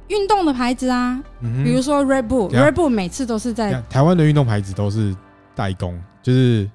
[0.09, 5.15] 运动的牌子啊，嗯、比如说 Red Bull，Red Bull 每次都是在台湾的运动牌子都是
[5.55, 6.69] 代工，就是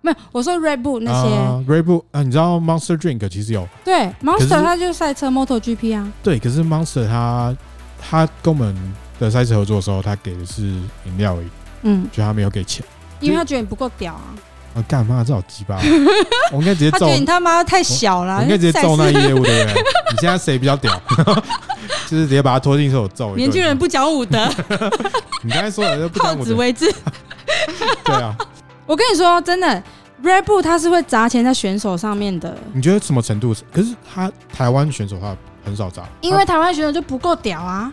[0.00, 3.68] 没有我说 Red Bull 那些、呃、Red Bull 啊，你知道 Monster Drink 其实有。
[3.84, 7.56] 对 Monster 它就是赛车 MotoGP 啊，对，可是 Monster 它
[8.00, 8.74] 它跟我们
[9.18, 11.48] 的赛车合作的时候，它给的是饮料而已，
[11.82, 12.84] 嗯，就它没有给钱，
[13.20, 14.34] 因为他觉得你不够屌啊。
[14.74, 15.22] 啊干嘛？
[15.26, 15.78] 这好鸡巴！
[16.52, 19.68] 我应该直接揍你他妈太小了，我应该直接揍那业务的人。
[20.12, 21.00] 你现在谁比较屌？
[22.08, 23.34] 就是直接把他拖进去，我揍。
[23.36, 24.48] 年轻人不讲武德。
[25.42, 26.38] 你刚才说的不讲武德。
[26.40, 26.92] 好自为之。
[28.04, 28.36] 对啊。
[28.86, 29.82] 我跟你说，真的
[30.22, 32.56] ，Red Bull 他是会砸钱在选手上面的。
[32.72, 33.54] 你觉得什么程度？
[33.72, 35.34] 可是他台湾选手他
[35.64, 37.90] 很少砸，因为台湾选手就不够屌啊。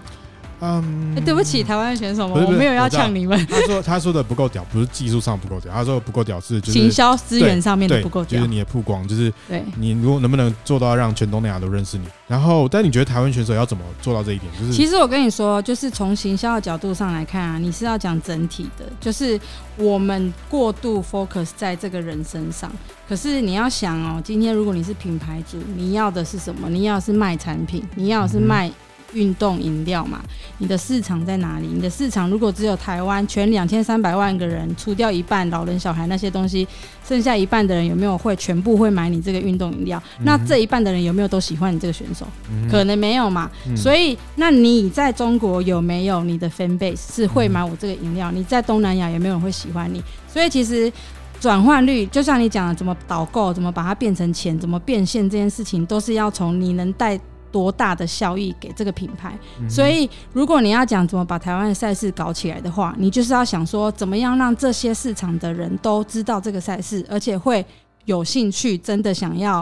[0.61, 3.45] 嗯、欸，对不起，台湾选手我没有要呛你们。
[3.47, 12.05] 他说他说的不够屌，不是技术上不够屌，他说不够屌是就是行销资源上面的不够屌，就是你的曝光，就是对你如果能不能做到让全东南亚都认识你。
[12.27, 14.51] 然后，但你觉得台湾选手要怎么做到这一点？
[14.57, 19.37] 就是其实我跟你说，就是从行销的角度上来看啊，你是要讲整体的，就是
[19.75, 22.71] 我们过度 focus 在这个人身上。
[23.09, 26.69] 可是你要想哦，今天如果你是品牌主，你要的是什么？
[26.69, 28.73] 你要的是卖产品，你要的是卖、嗯。
[29.13, 30.21] 运动饮料嘛，
[30.57, 31.67] 你的市场在哪里？
[31.67, 36.67] 你的市场如果只有台湾全两千三百万个人，除掉一半老人小孩那些东西，
[37.07, 40.01] 剩下一半的人有没有会全部会买你这个运动饮料？
[40.23, 42.25] 那这一半的人有没有都喜欢你这个选手？
[42.69, 43.49] 可能没有嘛。
[43.75, 48.31] 所以，那你在中国有没有你的 fan base 是会买我这个饮料？
[48.31, 50.03] 你在东南亚有没有人会喜欢你？
[50.27, 50.91] 所以，其实
[51.39, 57.19] 转换率就像你讲的，怎么导购，怎么把它变成钱，怎么变现这件事情，都是要从你能带。
[57.51, 59.37] 多大的效益给这个品牌？
[59.59, 67.65] 嗯、所以，如果你要讲怎么把台湾的赛事搞起来的话，你就是要想说，怎么样让这些市场的人都知道这个赛事，而且会
[68.05, 69.61] 有兴趣，真的想要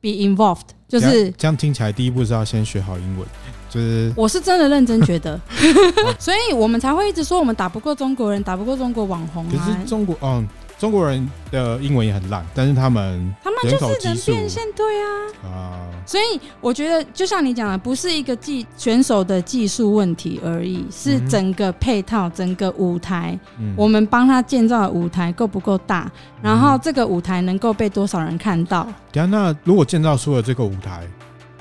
[0.00, 0.68] be involved。
[0.86, 3.26] 就是这样听起来，第一步是要先学好英文。
[3.70, 5.40] 就是我是真的认真觉得，
[6.20, 9.50] 所以我们才会一直说我们打不过中国人，打不过中国网红啊。
[9.50, 10.46] 可是中国，嗯。
[10.78, 15.08] 中国人的英文也很烂，但是他们他们就是能变现，对啊。
[15.44, 26.10] 啊，所以我觉得就像你讲的，不是一个技选手的技术问题而已，是整个配套、整个舞台，嗯、我们帮他建造的舞台够不够大，
[26.42, 28.86] 然后这个舞台能够被多少人看到？
[29.12, 31.06] 对啊，那如果建造出了这个舞台，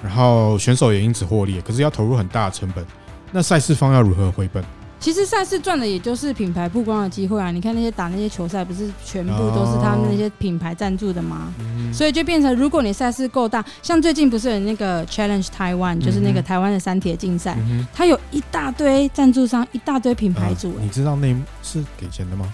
[0.02, 2.86] 然后选手也因此获利，可是要投入很大的成本，
[3.32, 4.63] 那赛事方要如何回本？
[5.04, 7.52] 其实赛事赚的也就是品牌曝光的机会啊！
[7.52, 11.54] 你看那些打那些球赛，不是全部都是他们那些品牌赞助的吗？
[11.60, 20.84] 哦、所以就变成，如果你赛事够大，像最近不是有那个 Challenge Taiwan，就是那个台湾的三铁竞赛，嗯、它有一大堆赞助商，一大堆品牌主、欸呃。
[20.84, 22.46] 你知道那是给钱的吗？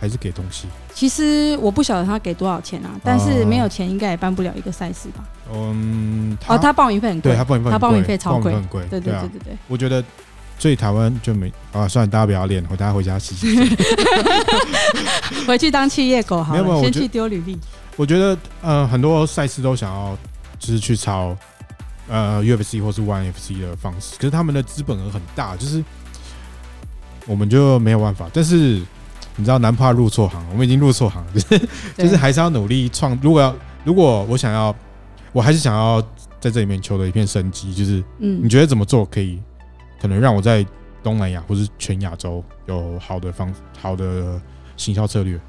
[0.00, 0.66] 还是给东西？
[0.92, 5.24] 其实我不晓得他给多少钱啊，但是没有钱应该也办不了一个赛事吧？
[5.54, 10.02] 嗯，哦，他报名费很贵，他报名费，他报名费超贵，很贵，对对对对对，我觉得。
[10.58, 13.76] 所以台湾就没啊，算了，大家不要练，我大家回家洗洗。
[15.46, 17.58] 回去当企业狗好了，没有没有，先去丢履历。
[17.96, 20.16] 我觉得呃，很多赛事都想要
[20.58, 21.36] 就是去抄
[22.08, 25.84] 呃 UFC 或是 ONE FC 的方式，可是他们的资本额很大，就是
[27.26, 28.28] 我们就没有办法。
[28.32, 28.80] 但是
[29.36, 33.18] 你知道，男怕入错行，我们已经入错行了， 就是就是还是要努力创。
[33.22, 34.74] 如果要如果我想要，
[35.32, 36.00] 我还是想要
[36.40, 39.38] 在这里面求得一片生机，就是嗯，你觉得怎么做可以？
[40.04, 40.62] 可能让我在
[41.02, 44.38] 东南亚或是全亚洲有好的方好的
[44.76, 45.40] 行销策略。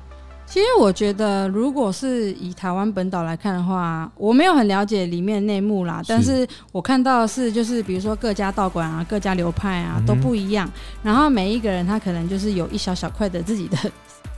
[0.45, 6.01] 其实我觉得，如果是以台湾本岛来看的话，我没有很了解里面内幕啦。
[6.07, 10.71] 但是我看到的是，就是比如说各家道馆啊、各家流派啊都不一样，
[11.03, 13.77] 然后每一个人他可能就是有一小小块的自己的。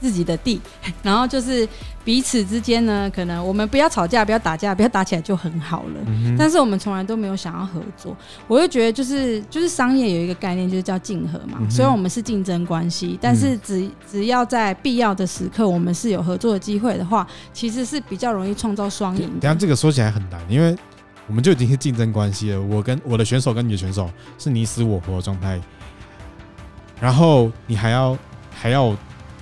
[0.00, 0.60] 自己的地，
[1.02, 1.68] 然后就是
[2.04, 6.00] 彼此之间呢，可能我们不要吵架，不要打架，不要打起来就很好了。
[6.06, 8.16] 嗯、但是我们从来都没有想要合作。
[8.46, 11.58] 我就觉得，就是就是商业有一个概念，就是叫竞合嘛。
[11.68, 19.28] 虽然、我们是竞争关系，但是只只要在必要的时刻，我们是有合作的机会的话，其实是比较容易创造双赢。
[19.40, 20.76] 等下这个说起来很难，因为
[21.26, 22.62] 我们就已经是竞争关系了。
[22.62, 25.60] 我跟我的选手跟你的选手是你死我活的状态，
[27.00, 28.16] 然后你还要
[28.50, 28.96] 还要。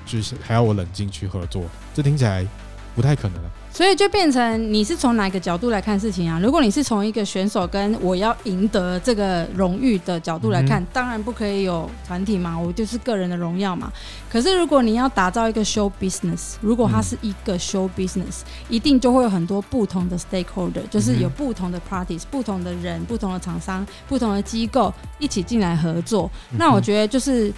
[0.07, 2.47] 就是还要我冷静去合作，这听起来
[2.95, 3.39] 不太可能。
[3.71, 6.41] 所以就变成你是从哪个角度来看事情啊？
[6.43, 13.93] 如果你是从一个选手跟我要赢得这个荣誉的角度来看，嗯、当然不可以有团体嘛，我就是个人的荣耀嘛。
[14.31, 26.31] 可是如果你要打造一个 show business，如果它是一个 show business，、嗯、一定就会有很多不同的 stakeholder，就是有不同的 parties、不同的人、不同的厂商、不同的机构一起进来合作。
[26.51, 27.53] 嗯、那我觉得就是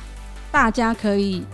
[0.51, 1.45] 大家可以。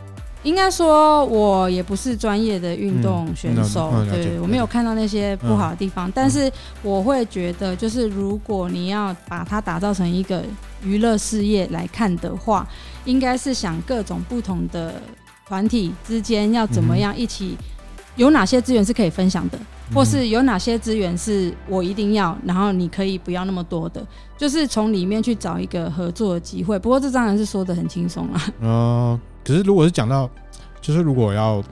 [0.44, 6.08] 应该说，我也不是专业的运动选手，嗯、对，我没有看到那些不好的地方。
[6.08, 6.52] 嗯、但是
[6.82, 10.44] 我会觉得，就是如果你要把它打造成一个
[10.82, 12.66] 娱乐事业来看的话，
[13.06, 14.94] 应该是想各种不同的
[15.48, 17.56] 团体之间要怎么样一起，
[18.16, 19.58] 有哪些资源是可以分享的，
[19.94, 26.78] 或是有哪些资源是我一定要，然后你可以不要那么多的，就是从里面去找一个合作的机会。
[26.78, 28.54] 不过这当然是说的很轻松啊。
[28.60, 29.20] 哦。
[29.44, 30.28] 可是，如果是讲到，
[30.80, 31.62] 就是如果要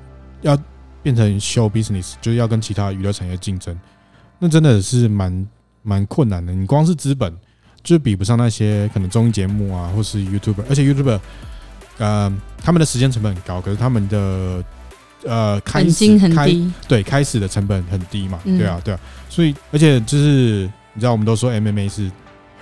[0.43, 0.59] 要
[1.03, 3.77] 变成 show business，就是要跟其他娱乐产业竞争，
[4.39, 5.49] 那真的是蛮
[5.83, 6.53] 蛮困难的。
[6.53, 7.35] 你光是资本，
[7.83, 11.19] 就比不上那些可能综艺节目啊，或是 YouTuber，而且 YouTuber，
[11.99, 14.65] 呃，他们的时间成本很高，可是他们的
[15.25, 22.11] 呃开始很低开对开始的成本很低嘛，嗯、对啊对啊，所以而且就是你知道，我们都说 MMA 是。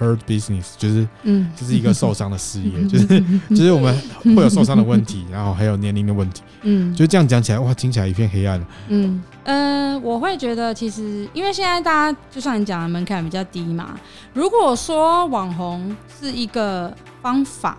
[0.00, 3.06] Hurt business 就是，嗯，就是一个受伤的事业，嗯、就是，
[3.50, 3.94] 就是我们
[4.34, 8.64] 会有受伤的问题，然后还有年龄的问题，嗯，就这样讲起来，哇，听起来一片黑暗。
[8.88, 14.00] 嗯，呃，我会觉得其实，因为现在大家就像你讲的门槛比较低嘛，
[14.32, 17.76] 如果说网红是一个方法。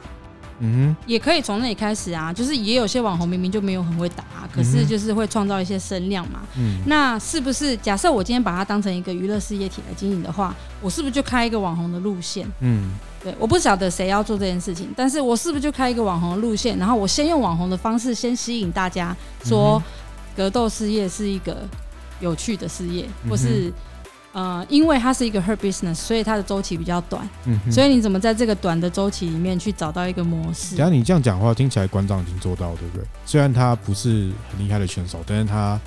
[0.61, 6.41] 嗯，也可以从那里开始啊，就是也有些网红明明就没有很会打，可是就是会创造一些声量嘛。
[6.57, 12.47] 嗯，那是不是假设我今天把它当成一个娱乐事业体来经营的话，我是不是就开一个网红的路线？
[12.59, 12.91] 嗯，
[13.23, 19.81] 对，我不晓得谁要做这件事情，但是我是不是就开一个网红的路线，然后我先用网红的方式先吸引大家，说
[20.35, 21.67] 格斗事业是一个
[22.19, 23.73] 有趣的事业，或是。
[24.33, 27.27] 呃，因为它是一个 hurt business，所以它的周期比较短。
[27.45, 30.75] 嗯，所以你怎么在这个短的周期里面去找到一个模式？
[30.75, 33.05] 只要你这样讲话，听起来馆长已经做到，对不对？
[33.25, 35.79] 虽然他不是很厉害的选手，但是他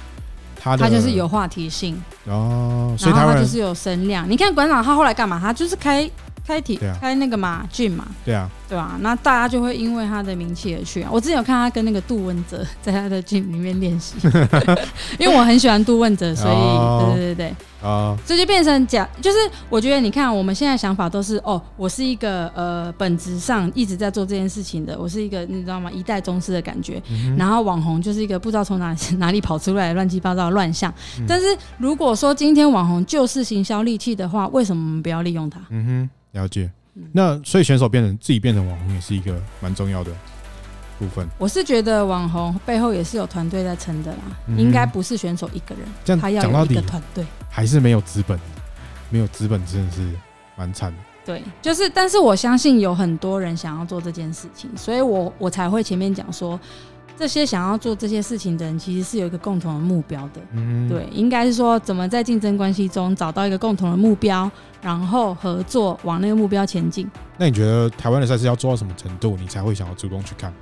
[0.61, 4.29] 他他就是有话题性哦，所以他就是有声量。
[4.31, 5.41] 你看馆长他后来干嘛？
[5.41, 6.11] 他就是开。
[6.47, 11.11] 开体、啊、开那个嘛 gym 嘛，对啊，对啊，那大家就会因为他的名气而去啊。
[11.13, 14.17] 我之前有看他跟那个杜汶泽 在他的 gym 里面练习，
[15.19, 19.39] 因为我很喜欢杜汶泽，所以、哦、对对对对，哦，这就变成讲，就是
[19.71, 25.91] 我觉得你看我们现在想法都是哦，我是一个呃本质上一直在做这件事情的，我是一个你知道吗？
[25.91, 31.25] 一代宗师的感觉、嗯，然后网红就是一个不知道从哪 哪里跑出来乱七八糟的乱象、嗯。
[31.27, 31.47] 但是
[31.79, 35.59] 如果说今天网红就是行销利器的话，为什么我们不要利用它？
[35.71, 36.11] 嗯哼。
[36.35, 36.71] 了解，
[37.13, 40.13] 那所以选手变成自己变成网红也是一个蛮重要的
[40.99, 41.27] 部分。
[41.39, 44.19] 我是觉得网红背后也是有团队在撑的啦，
[44.49, 45.85] 嗯、应该不是选手一个人。
[46.05, 48.39] 这样他要有一个团队，还是没有资本，
[49.11, 50.09] 没有资本真的是
[50.57, 50.99] 蛮惨的。
[51.25, 56.61] 对，就是，但是我相信有很多人想要做这件事情，所以我我才会前面讲说。
[57.17, 60.41] 这些想要做这些事情的人，其实是有一个共同的目标的。
[60.53, 64.51] 嗯，对，应该是说怎么在竞争关系中找到一个共同的目标，
[64.83, 67.09] 然后合作往那个目标前进。
[67.39, 70.53] 那你觉得台湾的赛事要做到什么程度，你才会想要主动去看？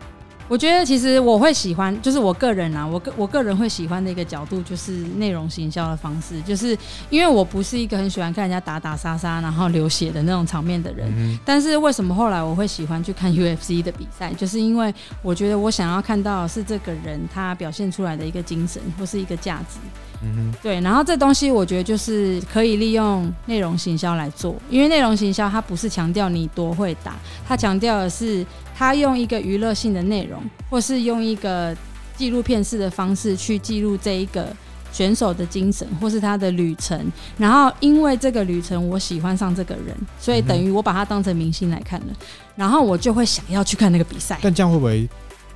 [0.53, 6.77] 我觉得其实我会喜欢，就是我个人啊，我个我个人会喜欢的一个角度就是内容行销的方式，就是
[7.09, 19.79] 因为我不是一个很喜欢看人家打打杀杀然后流血的那种场面的人，嗯，但是为什么后来我会喜欢去看 UFC 的比赛，就是因为我觉得我想要看到的是这个人他表现出来的一个精神或是一个价值。
[20.25, 27.17] 嗯，对，然后这东西我觉得就是可以利用内容行销来做，因为内容行销它不是强调你多会打，
[27.47, 31.77] 它强调的是它用一个娱乐性的内容，或是用一个
[32.17, 34.47] 纪录片式的方式去记录这一个
[34.93, 37.05] 选手的精神，或是他的旅程。
[37.37, 42.07] 然后因为这个旅程，我喜欢上这个人，所以等于我把他当成明星来看了，
[42.55, 44.39] 然后我就会想要去看那个比赛。
[44.41, 45.09] 但这样会不会？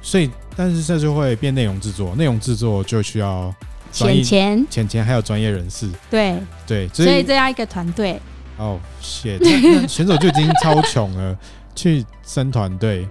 [0.02, 3.54] 所以，但是这就会变内容制作，内容制作就需要。
[3.92, 4.66] 钱钱。
[4.68, 6.36] 钱钱还有专业人士，对。
[6.66, 8.20] 对，所以这样一个团队
[8.56, 11.36] 哦，谢，那选手就已经超穷了，
[11.74, 13.06] 去生团队。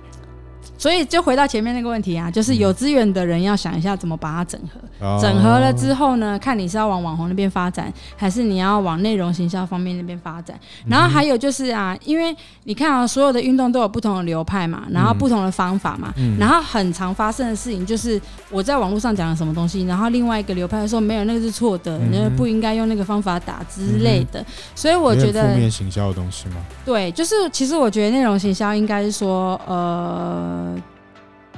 [0.78, 4.80] 所以就回到前面那个问题啊，就是有资源的人要想一下怎么把它整合。
[5.00, 10.58] 嗯、整合了之后呢，看你是要往网红那边发展，还是你要往内容行销方面那边发展。
[10.88, 18.20] 然后还有就是啊，因为你看啊，所有的运动都有不同的流派嘛，然后不同的方法嘛，嗯、然后很常发生的事情就是
[18.50, 24.40] 我在网络上讲了什么东西，然后另外一个流派说没有，那个是错的，那、嗯、不应该用那个方法打之类的。
[24.42, 24.46] 嗯、
[24.76, 26.56] 所以我觉得负面行销的东西吗，
[26.86, 30.65] 对，就是其实我觉得内容行销应该是说呃。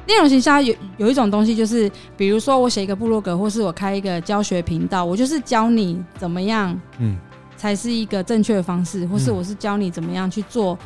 [0.07, 7.17] 内容行销有有一种东西，就是比如说我写一个部落格，或是我开一个教学频道，我就是教你怎么样，嗯，
[7.57, 10.79] 才是一个正确的方式，或是我是教你怎么样去做，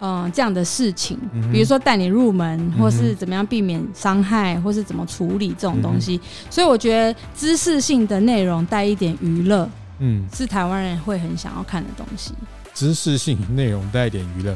[0.00, 1.18] 嗯、呃，这样的事情，
[1.50, 6.20] 比如说带你入门，或是怎么样避免伤害，或是怎么处理这种东西。
[6.50, 9.66] 所以我觉得知识性的内容带一点娱乐，
[10.00, 12.32] 嗯，是台湾人会很想要看的东西。
[12.74, 14.54] 知识性内容带一点娱乐。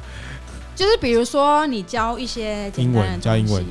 [0.81, 3.63] 就是比如说，你教一些英文，教英文，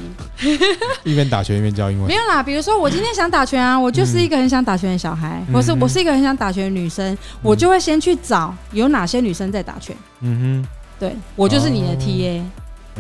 [1.04, 2.08] 一边打拳一边教英文。
[2.08, 9.98] 没有啦，比如说我今天想打拳啊，我就是一个很想打拳的小孩，我、嗯、是我是一个很想打拳的女生，嗯、我就会先去找有哪些女生在打拳。
[10.20, 12.44] 嗯哼，对我就是你的 TA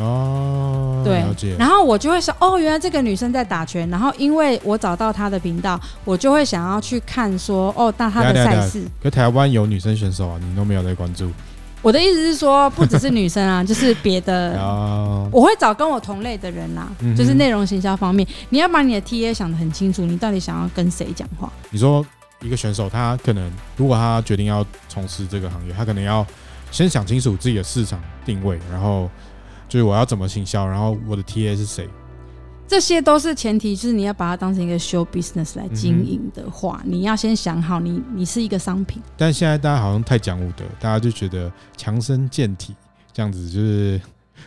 [0.01, 1.55] 哦，对。
[1.55, 8.83] 然后我就会说，哦，原来这个女生在打拳，然后因为我找到她的频道，我就会想要去看说，哦，那她的赛事。
[9.03, 11.29] 可台湾有女生选手啊，你都没有在关注。
[11.81, 14.53] 我的意思是说，不只是女生啊， 就是别的，
[15.31, 21.51] 我会找跟我同类的人啊，就是内容行销方面，你要把你的 TA 想得很清楚，你到底想要跟谁讲话？
[21.69, 22.05] 你说
[22.41, 26.25] 一个选手，他可能如果他决定要从事这个行业，他可能要
[26.71, 29.09] 先想清楚自己的市场定位，然后
[29.67, 31.87] 就是我要怎么行销，然后我的 TA 是谁。
[32.69, 39.01] 这些都是前提，就是你要把它当成一个 show business 来经营的话，嗯、你要先想好你，你你是一个商品。
[39.17, 42.75] 但现在大家好像太讲武德，大家就觉得强身健体
[43.11, 43.99] 这样子就是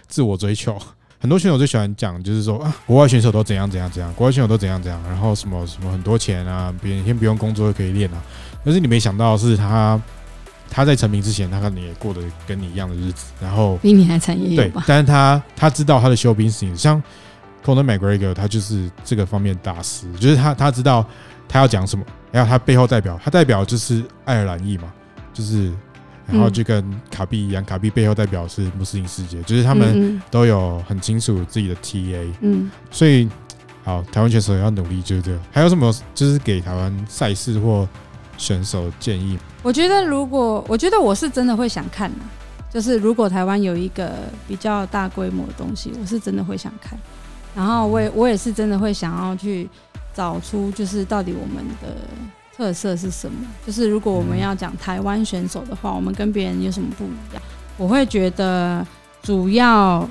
[0.07, 0.79] 自我追求。
[1.18, 8.23] 很多选手最喜欢讲，就是说啊，国外选手都怎样怎样怎样，国外选手都怎样怎样，然后什么什么很多钱啊，别人先不用工作就可以练啊。
[8.64, 10.01] 但是你没想到的是他
[10.70, 14.81] 他在成名之前，他可能也过得跟你一样的日子，然后比你还惨也有吧。
[14.83, 17.03] 对，但是他他知道他的 show business 像。
[17.65, 21.05] Conor McGregor 他就是这个方面大师，就是他他知道
[21.49, 24.93] 他要讲什么，然后他背后代表他代表就是爱尔兰裔嘛，
[25.33, 25.73] 就是
[26.27, 33.29] 然后就跟卡比一样，卡比背后代表是穆斯林世界，就是他们都有很清楚自己的 TA，嗯，所以
[33.85, 35.39] 好，台湾选手要努力，就是这个。
[35.51, 37.87] 还有什么就是给台湾赛事或
[38.39, 39.37] 选手建议？
[39.63, 42.19] 我觉得如果我觉得我是真的会想看的，
[42.71, 44.13] 就是如果台湾有一个
[44.47, 46.99] 比较大规模的东西，我是真的会想看。
[47.55, 49.69] 然后我也我也是真的会想要去
[50.15, 51.97] 找出，就是到底我们的
[52.57, 53.37] 特色是什么。
[53.67, 57.43] 就是如果我们要讲台湾选手的话，我们跟别人有什么不一样？
[57.77, 58.87] 我会觉得
[59.23, 60.09] 主要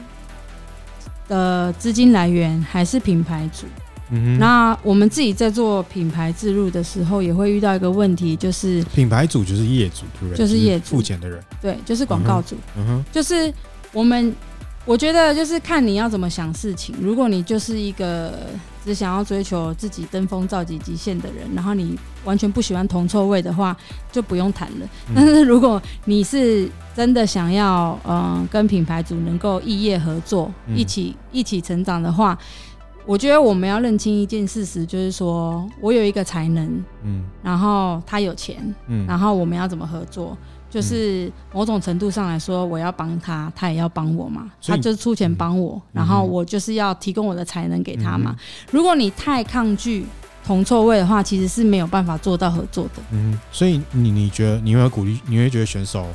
[1.28, 3.66] 的资金来源还是品牌主。
[4.12, 4.40] 嗯哼。
[4.40, 10.38] 那我们自己在做品牌植入的时候，也会遇到一个问题，就是品牌主就是业主，对不对？
[10.38, 11.44] 就是业主付钱的人。
[11.60, 12.56] 对，就是广告主。
[12.78, 13.06] 嗯哼。
[13.12, 13.52] 就是
[13.92, 14.32] 我们。
[14.86, 16.96] 我觉得就是看你要怎么想事情。
[17.00, 18.48] 如果你就是一个
[18.84, 23.78] 只想要追求自己登峰造极极限的人，然后你完全不喜欢铜臭味的话，
[24.12, 24.90] 就不用谈了。
[25.16, 32.36] 但是如果你是真的想要嗯跟品牌主能够异业合作，一起一起成长的话，
[33.06, 38.58] 我觉得我们要认清一件事实，就是说我有一个才能，嗯，然后他有钱，
[38.88, 40.36] 嗯，然后我们要怎么合作？
[40.72, 44.50] 就是某种程度上来说，我要帮他，他也要帮我嘛。
[44.66, 48.34] 他就是出钱帮我，然后我就是要提供我的才能给他嘛。
[48.72, 50.06] 如果你太抗拒
[50.46, 53.04] 铜臭味的话，其实是没有办法做到合作的。
[53.12, 56.08] 嗯，所以你你觉得你会鼓励，你会觉得选手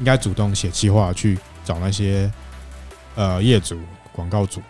[0.00, 2.30] 应该主动写计划去找那些
[3.14, 3.78] 呃业主、
[4.12, 4.60] 广告主？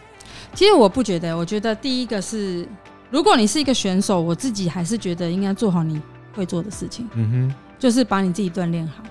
[0.55, 2.68] 其实我不觉得，我觉得第一个是，
[3.11, 5.99] 如果你是一个选手，我自己还是觉得应该做好你
[6.34, 7.09] 会做的事情。
[7.14, 9.03] 嗯哼，就是把你自己锻炼好。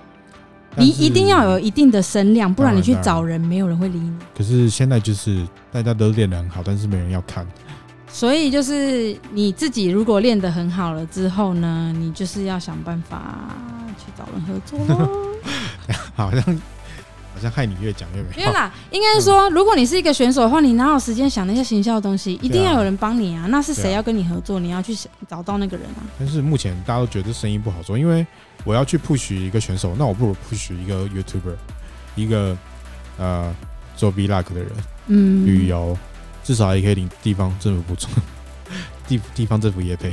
[0.80, 4.12] 你一定要有一定的声量，不然你去找人，没有人会理你。
[4.36, 7.46] 可是现在就是大家都练得很好，但是没人要看。
[8.12, 13.54] 所以就是你自己如果练得很好了之后呢，你就是要想办法
[13.98, 15.08] 去找人合作喽。
[16.16, 16.60] 好像
[17.40, 18.28] 好像害你越讲越没。
[18.36, 22.34] 没有啦，应该是说，如果你是一个选手的话，你哪有时间想那些行销的东西？
[22.42, 23.46] 一定要有人帮你啊！
[23.48, 24.60] 那是谁要跟你合作？
[24.60, 24.94] 你要去
[25.26, 26.04] 找到那个人啊。
[26.18, 28.26] 但是目前大家都觉得生意不好做，因为。
[28.62, 31.54] 我要去 push 一个选手，那我不如 push 一个 YouTuber，
[32.14, 32.54] 一个
[33.16, 33.50] 呃
[33.96, 34.70] 做 Vlog 的人，
[35.06, 35.96] 嗯，旅游
[36.44, 38.06] 至少也可以领地方政府补助，
[39.08, 40.12] 地地方政府也赔。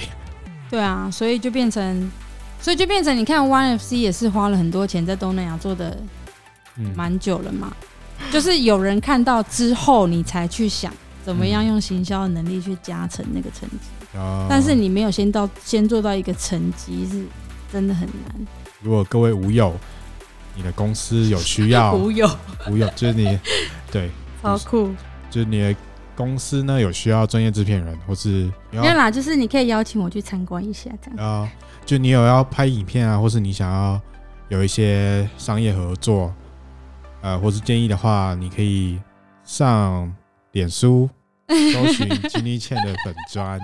[0.69, 2.09] 对啊，所以就变成，
[2.61, 5.97] 所以就变成，你看 ONE FC 也是花了很多钱在东南亚做的，
[6.95, 7.71] 蛮久了嘛。
[8.19, 14.17] 嗯、就是有人看到之后，你才去想怎么样用行销的能力去加成那个成绩。
[14.17, 17.25] 哦、但是你没有先到，先做到一个成绩是。
[17.69, 18.47] 真的很难。
[18.81, 19.75] 如果各位舞友，
[20.55, 22.25] 你的公司有需要， 舞友，
[22.69, 23.37] 舞友就是你，
[23.91, 24.09] 对，
[24.41, 24.89] 超酷。
[25.29, 25.75] 就是你的
[26.15, 31.17] 公司呢有需要专业制片人，或是没有啦，就是你可以邀请我去参观一下这样。
[31.29, 31.51] 啊，
[31.85, 33.99] 就你有要拍影片啊，或是你想要
[34.47, 36.33] 有一些商业合作，
[37.27, 38.97] 呃，或是建议的话，你可以
[39.43, 40.09] 上
[40.53, 41.09] 脸书
[41.73, 43.59] 搜寻金立倩的粉砖，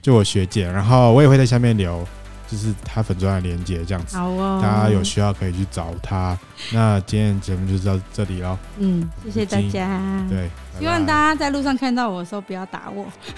[0.00, 2.06] 就我学姐，然后我也会在下面留。
[2.50, 6.38] 就是她粉专的连接这样子，好哦，大家有需要可以去找她。
[6.72, 8.56] 那今天节目就到这里喽。
[8.78, 10.00] 嗯，谢谢大家。
[10.30, 10.48] 对，
[10.78, 13.04] 希望大家在路上看到我的时候不要打我，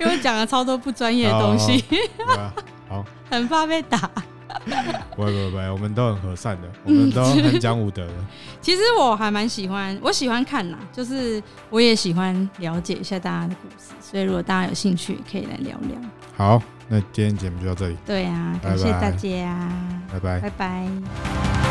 [0.00, 1.84] 因为我讲了超多不专业的东西。
[2.88, 4.10] 好， 很怕被打。
[5.14, 8.12] 不会不会不会，我们都很和善的，我们都很讲武德的。
[8.60, 15.98] 其实我还蛮喜欢，我喜欢看啦，就是我也喜欢了解一下大家的故事，所以如果大家有兴趣，可以来聊聊。
[16.36, 16.62] 好。
[16.92, 17.96] 那今天节目就到这里。
[18.04, 19.72] 对啊，感谢大家，
[20.12, 21.69] 拜拜，拜拜。